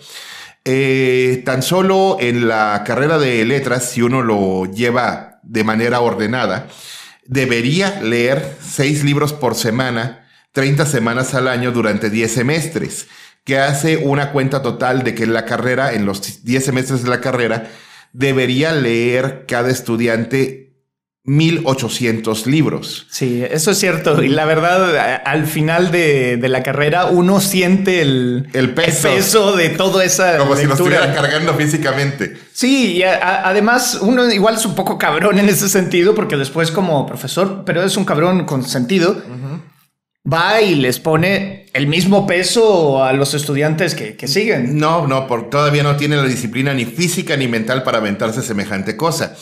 [0.69, 6.67] Eh, tan solo en la carrera de letras, si uno lo lleva de manera ordenada,
[7.25, 13.07] debería leer seis libros por semana, 30 semanas al año durante 10 semestres,
[13.45, 17.11] que hace una cuenta total de que en la carrera, en los 10 semestres de
[17.11, 17.71] la carrera,
[18.13, 20.66] debería leer cada estudiante
[21.27, 23.07] 1800 libros.
[23.11, 24.23] Sí, eso es cierto.
[24.23, 29.57] Y la verdad, al final de, la carrera, uno siente el, el, peso.
[29.57, 30.39] de toda esa.
[30.39, 32.37] Como si lo estuviera cargando físicamente.
[32.53, 37.07] Sí, y además, uno igual es un poco cabrón en ese sentido, porque después, como
[37.07, 39.21] profesor, pero es un cabrón con sentido,
[40.33, 44.79] va y les pone el mismo peso a los estudiantes que, que siguen.
[44.79, 48.97] No, no, porque todavía no tiene la disciplina ni física ni mental para aventarse semejante
[48.97, 49.37] cosa.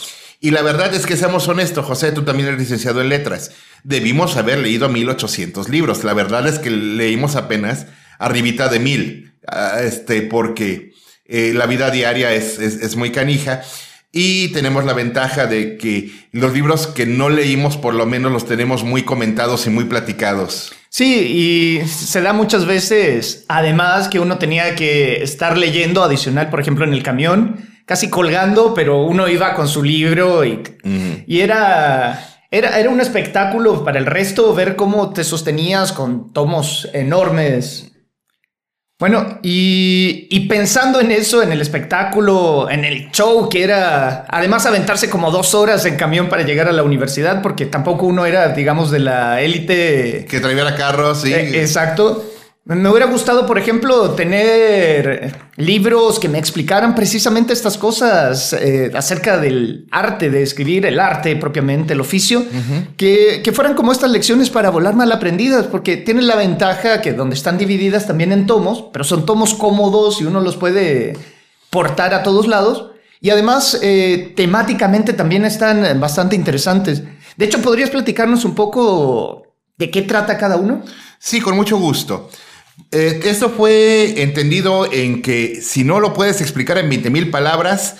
[0.44, 3.52] Y la verdad es que seamos honestos, José, tú también eres licenciado en letras.
[3.82, 6.04] Debimos haber leído 1800 libros.
[6.04, 7.86] La verdad es que leímos apenas
[8.18, 10.92] arribita de mil, ah, este, porque
[11.24, 13.62] eh, la vida diaria es, es, muy canija.
[14.12, 18.44] Y tenemos la ventaja de que los libros que no leímos, por lo menos los
[18.44, 20.74] tenemos muy comentados y muy platicados.
[20.90, 26.60] Sí, y se da muchas veces, además que uno tenía que estar leyendo adicional, por
[26.60, 30.62] ejemplo, en el camión casi colgando, pero uno iba con su libro y,
[31.26, 36.88] y era, era, era un espectáculo para el resto ver cómo te sostenías con tomos
[36.92, 37.90] enormes.
[38.98, 44.66] Bueno, y, y, pensando en eso, en el espectáculo, en el show, que era además
[44.66, 48.50] aventarse como dos horas en camión para llegar a la universidad, porque tampoco uno era,
[48.50, 50.26] digamos, de la élite.
[50.30, 51.34] Que traía carros, sí.
[51.34, 52.24] Eh, exacto.
[52.66, 59.36] Me hubiera gustado, por ejemplo, tener libros que me explicaran precisamente estas cosas eh, acerca
[59.36, 62.42] del arte de escribir, el arte propiamente, el oficio,
[62.96, 67.36] que, fueran como estas lecciones para volar mal aprendidas, porque tienen la ventaja que donde
[67.36, 71.18] están divididas también en tomos, pero son tomos cómodos y uno los puede
[71.68, 72.92] portar a todos lados.
[73.20, 77.02] Y además, eh, temáticamente también están bastante interesantes.
[77.36, 80.82] De hecho, ¿podrías platicarnos un poco de qué trata cada uno?
[81.18, 82.30] Sí, con mucho gusto.
[82.90, 87.96] Eh, esto fue entendido en que si no lo puedes explicar en 20 mil palabras,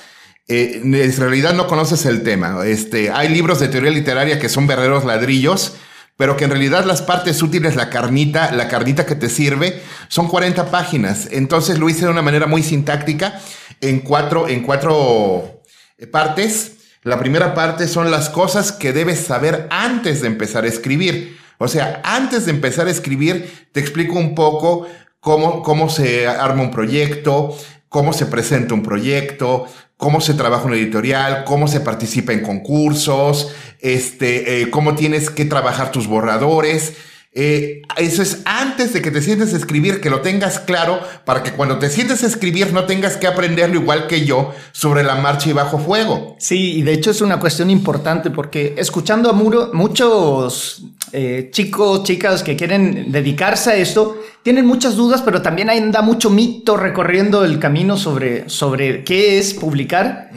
[0.47, 2.67] eh, en realidad no conoces el tema.
[2.67, 5.75] Este, hay libros de teoría literaria que son verdaderos ladrillos,
[6.17, 10.29] pero que en realidad las partes útiles, la carnita, la carnita que te sirve, son
[10.29, 11.29] 40 páginas.
[11.31, 13.41] Entonces lo hice de una manera muy sintáctica
[13.81, 15.63] en cuatro, en cuatro
[15.99, 16.73] eh, partes.
[17.03, 21.39] La primera parte son las cosas que debes saber antes de empezar a escribir.
[21.59, 24.87] O sea, antes de empezar a escribir, te explico un poco
[25.21, 27.57] cómo, cómo se arma un proyecto,
[27.89, 33.53] cómo se presenta un proyecto, cómo se trabaja un editorial, cómo se participa en concursos,
[33.81, 36.95] este, eh, cómo tienes que trabajar tus borradores.
[37.37, 41.43] Eh, eso es antes de que te sientes a escribir, que lo tengas claro, para
[41.43, 45.17] que cuando te sientes a escribir no tengas que aprenderlo igual que yo sobre la
[45.17, 46.37] marcha y bajo fuego.
[46.39, 50.83] Sí, y de hecho es una cuestión importante porque escuchando a Muro, muchos
[51.17, 56.29] eh, chicos, chicas que quieren dedicarse a esto, tienen muchas dudas, pero también anda mucho
[56.29, 60.31] mito recorriendo el camino sobre, sobre qué es publicar.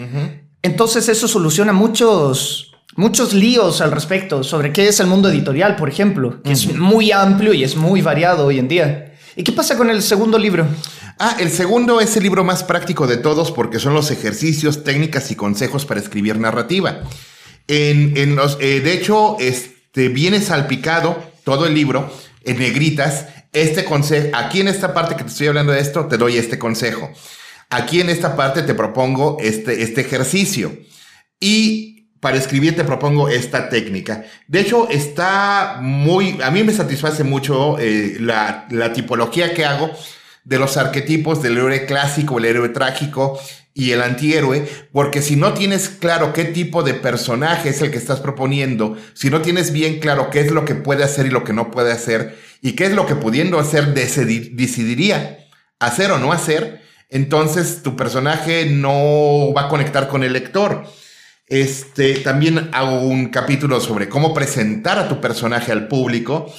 [0.62, 5.90] Entonces eso soluciona muchos muchos líos al respecto sobre qué es el mundo editorial, por
[5.90, 9.14] ejemplo, que es muy amplio y es muy variado hoy en día.
[9.36, 10.68] ¿Y qué pasa con el segundo libro?
[11.20, 15.32] Ah, el segundo es el libro más práctico de todos porque son los ejercicios, técnicas
[15.32, 17.02] y consejos para escribir narrativa.
[17.68, 19.38] En, los, eh, de hecho,
[19.98, 22.12] este, viene salpicado todo el libro
[22.43, 23.26] en negritas.
[23.52, 26.60] Este consejo, aquí en esta parte que te estoy hablando de esto, te doy este
[26.60, 27.10] consejo.
[27.72, 30.78] Aquí en esta parte te propongo este, este ejercicio.
[31.39, 34.24] Y para escribir te propongo esta técnica.
[34.48, 39.89] De hecho, está muy, a mí me satisface mucho eh, la, tipología que hago
[40.43, 43.39] de los arquetipos del héroe clásico, el héroe trágico
[43.78, 48.00] y el antihéroe, porque si no tienes claro qué tipo de personaje es el que
[48.00, 51.44] estás proponiendo, si no tienes bien claro qué es lo que puede hacer y lo
[51.44, 55.38] que no puede hacer, y qué es lo que pudiendo hacer decidiría
[55.78, 60.84] hacer o no hacer, entonces tu personaje no va a conectar con el lector.
[61.46, 66.52] Este, también hago un capítulo sobre cómo presentar a tu personaje al público.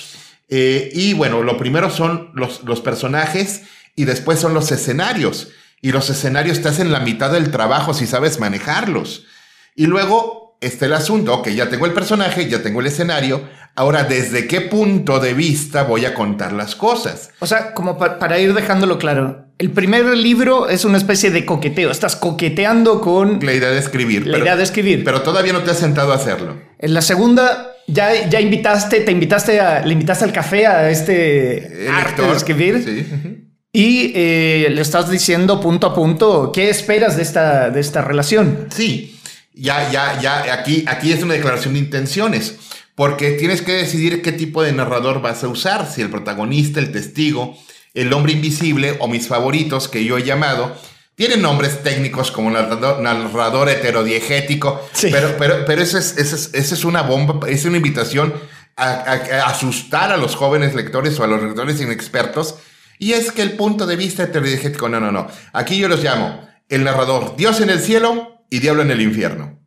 [0.48, 3.62] Eh, y bueno, lo primero son los, los personajes
[3.96, 5.48] y después son los escenarios.
[5.80, 9.26] Y los escenarios te hacen la mitad del trabajo si sabes manejarlos.
[9.74, 13.42] Y luego está el asunto, ok, ya tengo el personaje, ya tengo el escenario,
[13.76, 17.30] ahora desde qué punto de vista voy a contar las cosas.
[17.38, 21.90] O sea, como para ir dejándolo claro, el primer libro es una especie de coqueteo.
[21.90, 23.38] Estás coqueteando con...
[23.44, 24.26] La idea de escribir.
[24.26, 25.04] La idea de escribir.
[25.04, 26.60] Pero todavía no te has sentado a hacerlo.
[26.78, 31.88] En la segunda, ya, ya invitaste, te invitaste a, le invitaste al café a este
[31.90, 32.84] actor de escribir.
[32.84, 33.47] Sí.
[33.72, 38.68] Y eh, le estás diciendo punto a punto qué esperas de esta, de esta relación.
[38.74, 39.18] Sí,
[39.52, 42.56] ya, ya, ya, aquí, aquí es una declaración de intenciones,
[42.94, 46.92] porque tienes que decidir qué tipo de narrador vas a usar, si el protagonista, el
[46.92, 47.58] testigo,
[47.92, 50.74] el hombre invisible o mis favoritos que yo he llamado.
[51.14, 57.02] Tienen nombres técnicos como narrador, narrador heterodiegético, pero, pero, pero eso, es, eso, es, una
[57.02, 58.32] bomba, es una invitación
[58.76, 62.54] a, a, asustar a los jóvenes lectores o a los lectores inexpertos
[62.98, 65.28] y es que el punto de vista heterodiegético, no, no, no.
[65.52, 69.58] Aquí yo los llamo el narrador, Dios en el cielo y diablo en el infierno.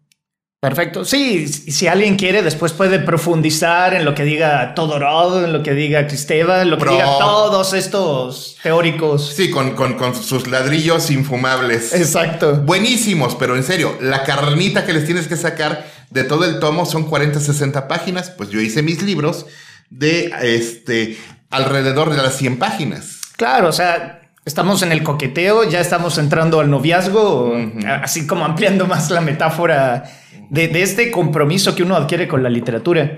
[0.62, 1.06] Perfecto.
[1.06, 5.74] Sí, si alguien quiere, después puede profundizar en lo que diga Todorov, en lo que
[5.74, 9.34] diga Cristeva, en lo que diga todos estos teóricos.
[9.36, 11.96] Sí, con, con, con, sus ladrillos infumables.
[11.96, 12.58] Exacto.
[12.58, 16.86] Buenísimos, pero en serio, la carnita que les tienes que sacar de todo el tomo
[16.86, 18.30] son 40, 60 páginas.
[18.30, 19.48] Pues yo hice mis libros
[19.90, 21.18] de este
[21.50, 23.21] alrededor de las 100 páginas.
[23.42, 27.58] Claro, o sea, estamos en el coqueteo, ya estamos entrando al noviazgo,
[28.04, 30.04] así como ampliando más la metáfora
[30.52, 33.18] de, este compromiso que uno adquiere con la literatura.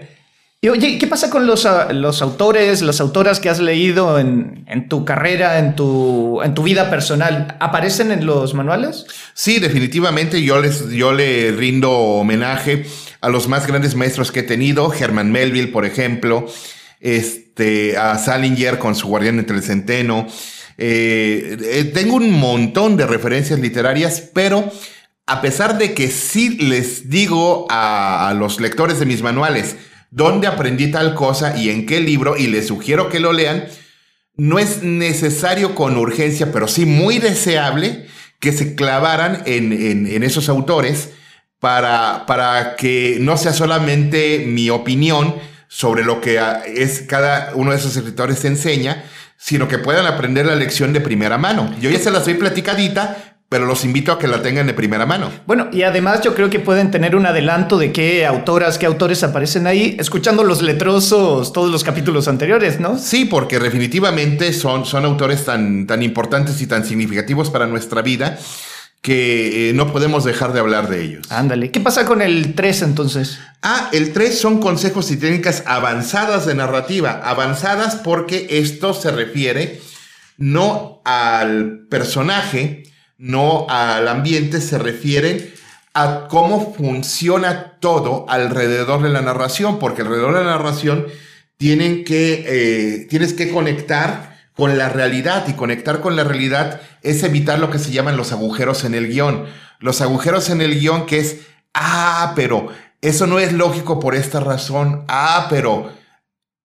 [0.62, 4.88] Y oye, ¿qué pasa con los, ah, los autores, las autoras que has leído en,
[4.88, 7.58] tu carrera, en tu, en tu vida personal?
[7.60, 9.06] ¿Aparecen en los manuales?
[9.34, 12.86] Sí, definitivamente yo, les, yo le rindo homenaje
[13.20, 16.48] a los más grandes maestros que he tenido, Herman Melville, por ejemplo,
[17.02, 17.43] este,
[17.98, 20.28] a Salinger con su Guardián entre el Centeno.
[20.78, 24.72] Eh, eh, tengo un montón de referencias literarias, pero
[25.26, 29.76] a pesar de que sí les digo a, los lectores de mis manuales
[30.10, 33.66] dónde aprendí tal cosa y en qué libro, y les sugiero que lo lean,
[34.36, 38.06] no es necesario con urgencia, pero sí muy deseable
[38.40, 41.12] que se clavaran en, esos autores
[41.60, 45.36] para, para que no sea solamente mi opinión,
[45.74, 49.06] sobre lo que es cada uno de esos escritores enseña,
[49.38, 51.74] sino que puedan aprender la lección de primera mano.
[51.82, 55.08] Yo ya se las doy platicadita, pero los invito a que la tengan de primera
[55.08, 55.32] mano.
[55.48, 59.24] Bueno, y además yo creo que pueden tener un adelanto de qué autoras, qué autores
[59.24, 63.00] aparecen ahí, escuchando los letrosos todos los capítulos anteriores, ¿no?
[63.00, 68.38] Sí, porque definitivamente son, son autores tan, tan importantes y tan significativos para nuestra vida
[69.04, 71.30] que eh, no podemos dejar de hablar de ellos.
[71.30, 71.72] Ándale.
[71.72, 73.38] ¿Qué pasa con el 3 entonces?
[73.62, 77.22] Ah, el 3 son consejos y técnicas avanzadas de narrativa.
[77.22, 79.82] Avanzadas porque esto se refiere
[80.38, 82.84] no al personaje,
[83.18, 85.54] no al ambiente, se refieren
[85.94, 91.08] a cómo funciona todo alrededor de la narración, porque alrededor de la narración
[91.58, 97.24] tienen que, eh, tienes que conectar con la realidad y conectar con la realidad es
[97.24, 99.46] evitar lo que se llaman los agujeros en el guion.
[99.80, 101.42] Los agujeros en el guion que es,
[101.74, 102.70] ah, pero
[103.02, 105.06] eso no es lógico por esta razón.
[105.08, 105.92] Ah, pero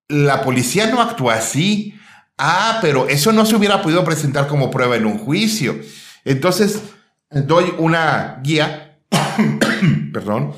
[0.08, 1.94] la policía no actúa así.
[2.36, 5.76] Ah, pero eso no se hubiera podido presentar como prueba en un juicio.
[6.24, 6.82] Entonces,
[7.30, 9.00] doy una guía,
[10.12, 10.52] perdón,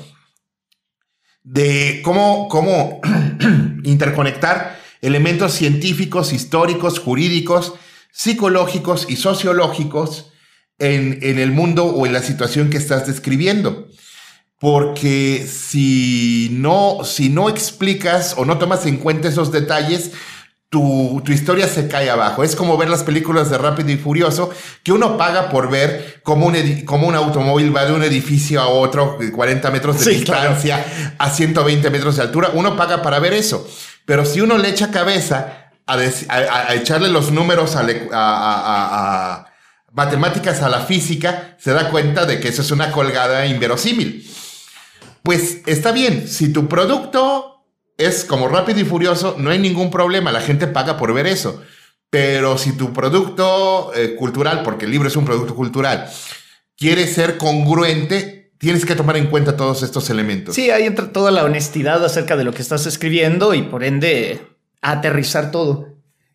[1.43, 2.99] de cómo, cómo
[3.83, 7.73] interconectar elementos científicos, históricos, jurídicos,
[8.11, 10.31] psicológicos y sociológicos
[10.77, 13.87] en, el mundo o en la situación que estás describiendo.
[14.59, 20.11] Porque si no, si no explicas o no tomas en cuenta esos detalles,
[20.69, 22.43] tu, historia se cae abajo.
[22.43, 24.51] Es como ver las películas de Rápido y Furioso,
[24.83, 29.17] que uno paga por ver cómo un, un automóvil va de un edificio a otro,
[29.33, 32.51] 40 metros de distancia, a 120 metros de altura.
[32.53, 33.67] Uno paga para ver eso.
[34.11, 39.45] Pero si uno le echa cabeza a, echarle los números a,
[39.93, 44.29] matemáticas a la física, se da cuenta de que eso es una colgada inverosímil.
[45.23, 47.63] Pues está bien, si tu producto
[47.97, 51.61] es como rápido y furioso, no hay ningún problema, la gente paga por ver eso.
[52.09, 56.11] Pero si tu producto eh, cultural, porque el libro es un producto cultural,
[56.75, 60.55] quiere ser congruente, tienes que tomar en cuenta todos estos elementos.
[60.55, 64.41] Sí, ahí entra toda la honestidad acerca de lo que estás escribiendo y por ende
[64.81, 65.89] aterrizar todo.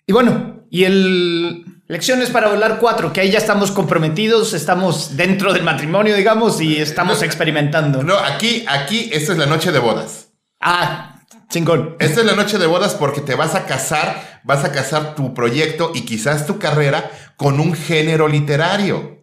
[0.06, 5.52] Y bueno, y el Lecciones para volar 4, que ahí ya estamos comprometidos, estamos dentro
[5.52, 8.02] del matrimonio, digamos, y estamos experimentando.
[8.02, 10.30] No, aquí, aquí, esta es la noche de bodas.
[10.60, 11.94] Ah, chingón.
[12.00, 15.32] Esta es la noche de bodas porque te vas a casar, vas a casar tu
[15.32, 19.15] proyecto y quizás tu carrera con un género literario.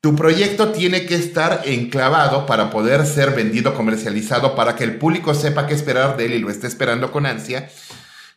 [0.00, 5.34] Tu proyecto tiene que estar enclavado para poder ser vendido, comercializado, para que el público
[5.34, 7.68] sepa qué esperar de él y lo esté esperando con ansia.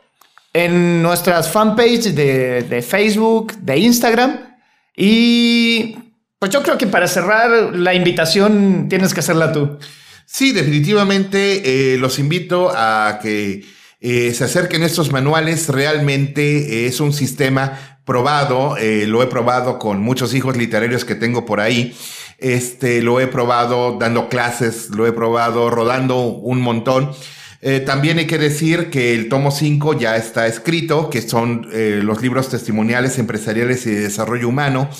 [0.53, 4.55] en nuestras fanpages de, de Facebook, de Instagram.
[4.97, 5.97] Y
[6.39, 9.79] pues yo creo que para cerrar la invitación tienes que hacerla tú.
[10.27, 13.65] Sí, definitivamente eh, los invito a que
[14.01, 15.69] eh, se acerquen estos manuales.
[15.69, 18.77] Realmente eh, es un sistema probado.
[18.77, 21.97] eh, lo he probado con muchos hijos literarios que tengo por ahí.
[22.39, 27.13] Este, lo he probado dando clases, lo he probado rodando un montón.
[27.61, 32.01] Eh, también hay que decir que el tomo 5 ya está escrito, que son eh,
[32.03, 34.91] los libros testimoniales empresariales y de desarrollo humano,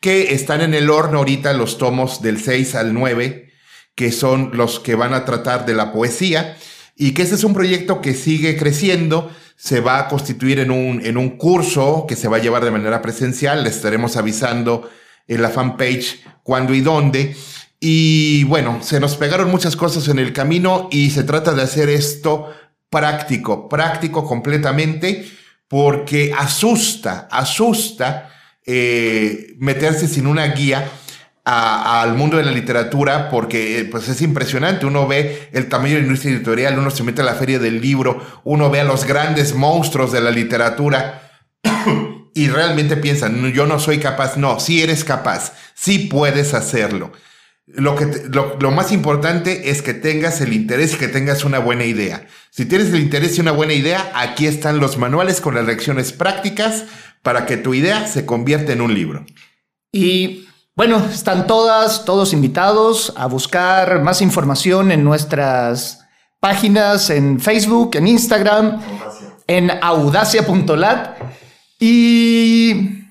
[0.00, 3.44] que están en el horno ahorita los tomos del 6 al 9
[3.94, 6.56] que son los que van a tratar de la poesía,
[6.96, 9.30] y que este es un proyecto que sigue creciendo,
[9.64, 12.70] se va a constituir en un, en un curso que se va a llevar de
[12.70, 14.90] manera presencial, le estaremos avisando
[15.26, 17.34] en la fanpage cuándo y dónde.
[17.80, 21.88] Y bueno, se nos pegaron muchas cosas en el camino y se trata de hacer
[21.88, 22.50] esto
[22.90, 25.26] práctico, práctico completamente,
[25.66, 28.30] porque asusta, asusta
[28.66, 30.90] eh, meterse sin una guía
[31.44, 34.86] al mundo de la literatura porque eh, pues es impresionante.
[34.86, 37.80] Uno ve el tamaño de la industria editorial, uno se mete a la feria del
[37.80, 41.30] libro, uno ve a los grandes monstruos de la literatura
[42.34, 44.36] y realmente piensan, "No, yo no soy capaz.
[44.36, 47.12] No, sí eres capaz, sí puedes hacerlo.
[47.66, 51.44] Lo, que te- lo, lo más importante es que tengas el interés y que tengas
[51.44, 52.26] una buena idea.
[52.50, 56.12] Si tienes el interés y una buena idea, aquí están los manuales con las lecciones
[56.12, 56.84] prácticas
[57.22, 59.24] para que tu idea se convierta en un libro.
[59.92, 66.04] Y bueno, están todas, todos invitados a buscar más información en nuestras
[66.40, 68.80] páginas, en Facebook, en Instagram,
[69.46, 71.18] en audacia.lat.
[71.78, 73.04] Y,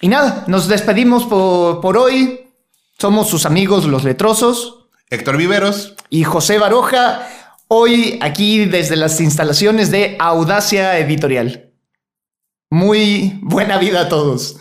[0.00, 2.52] y nada, nos despedimos por, por hoy.
[2.98, 4.80] Somos sus amigos los letrosos
[5.10, 7.26] Héctor Viveros, y José Baroja,
[7.66, 11.72] hoy aquí desde las instalaciones de Audacia Editorial.
[12.70, 14.56] Muy buena vida a todos.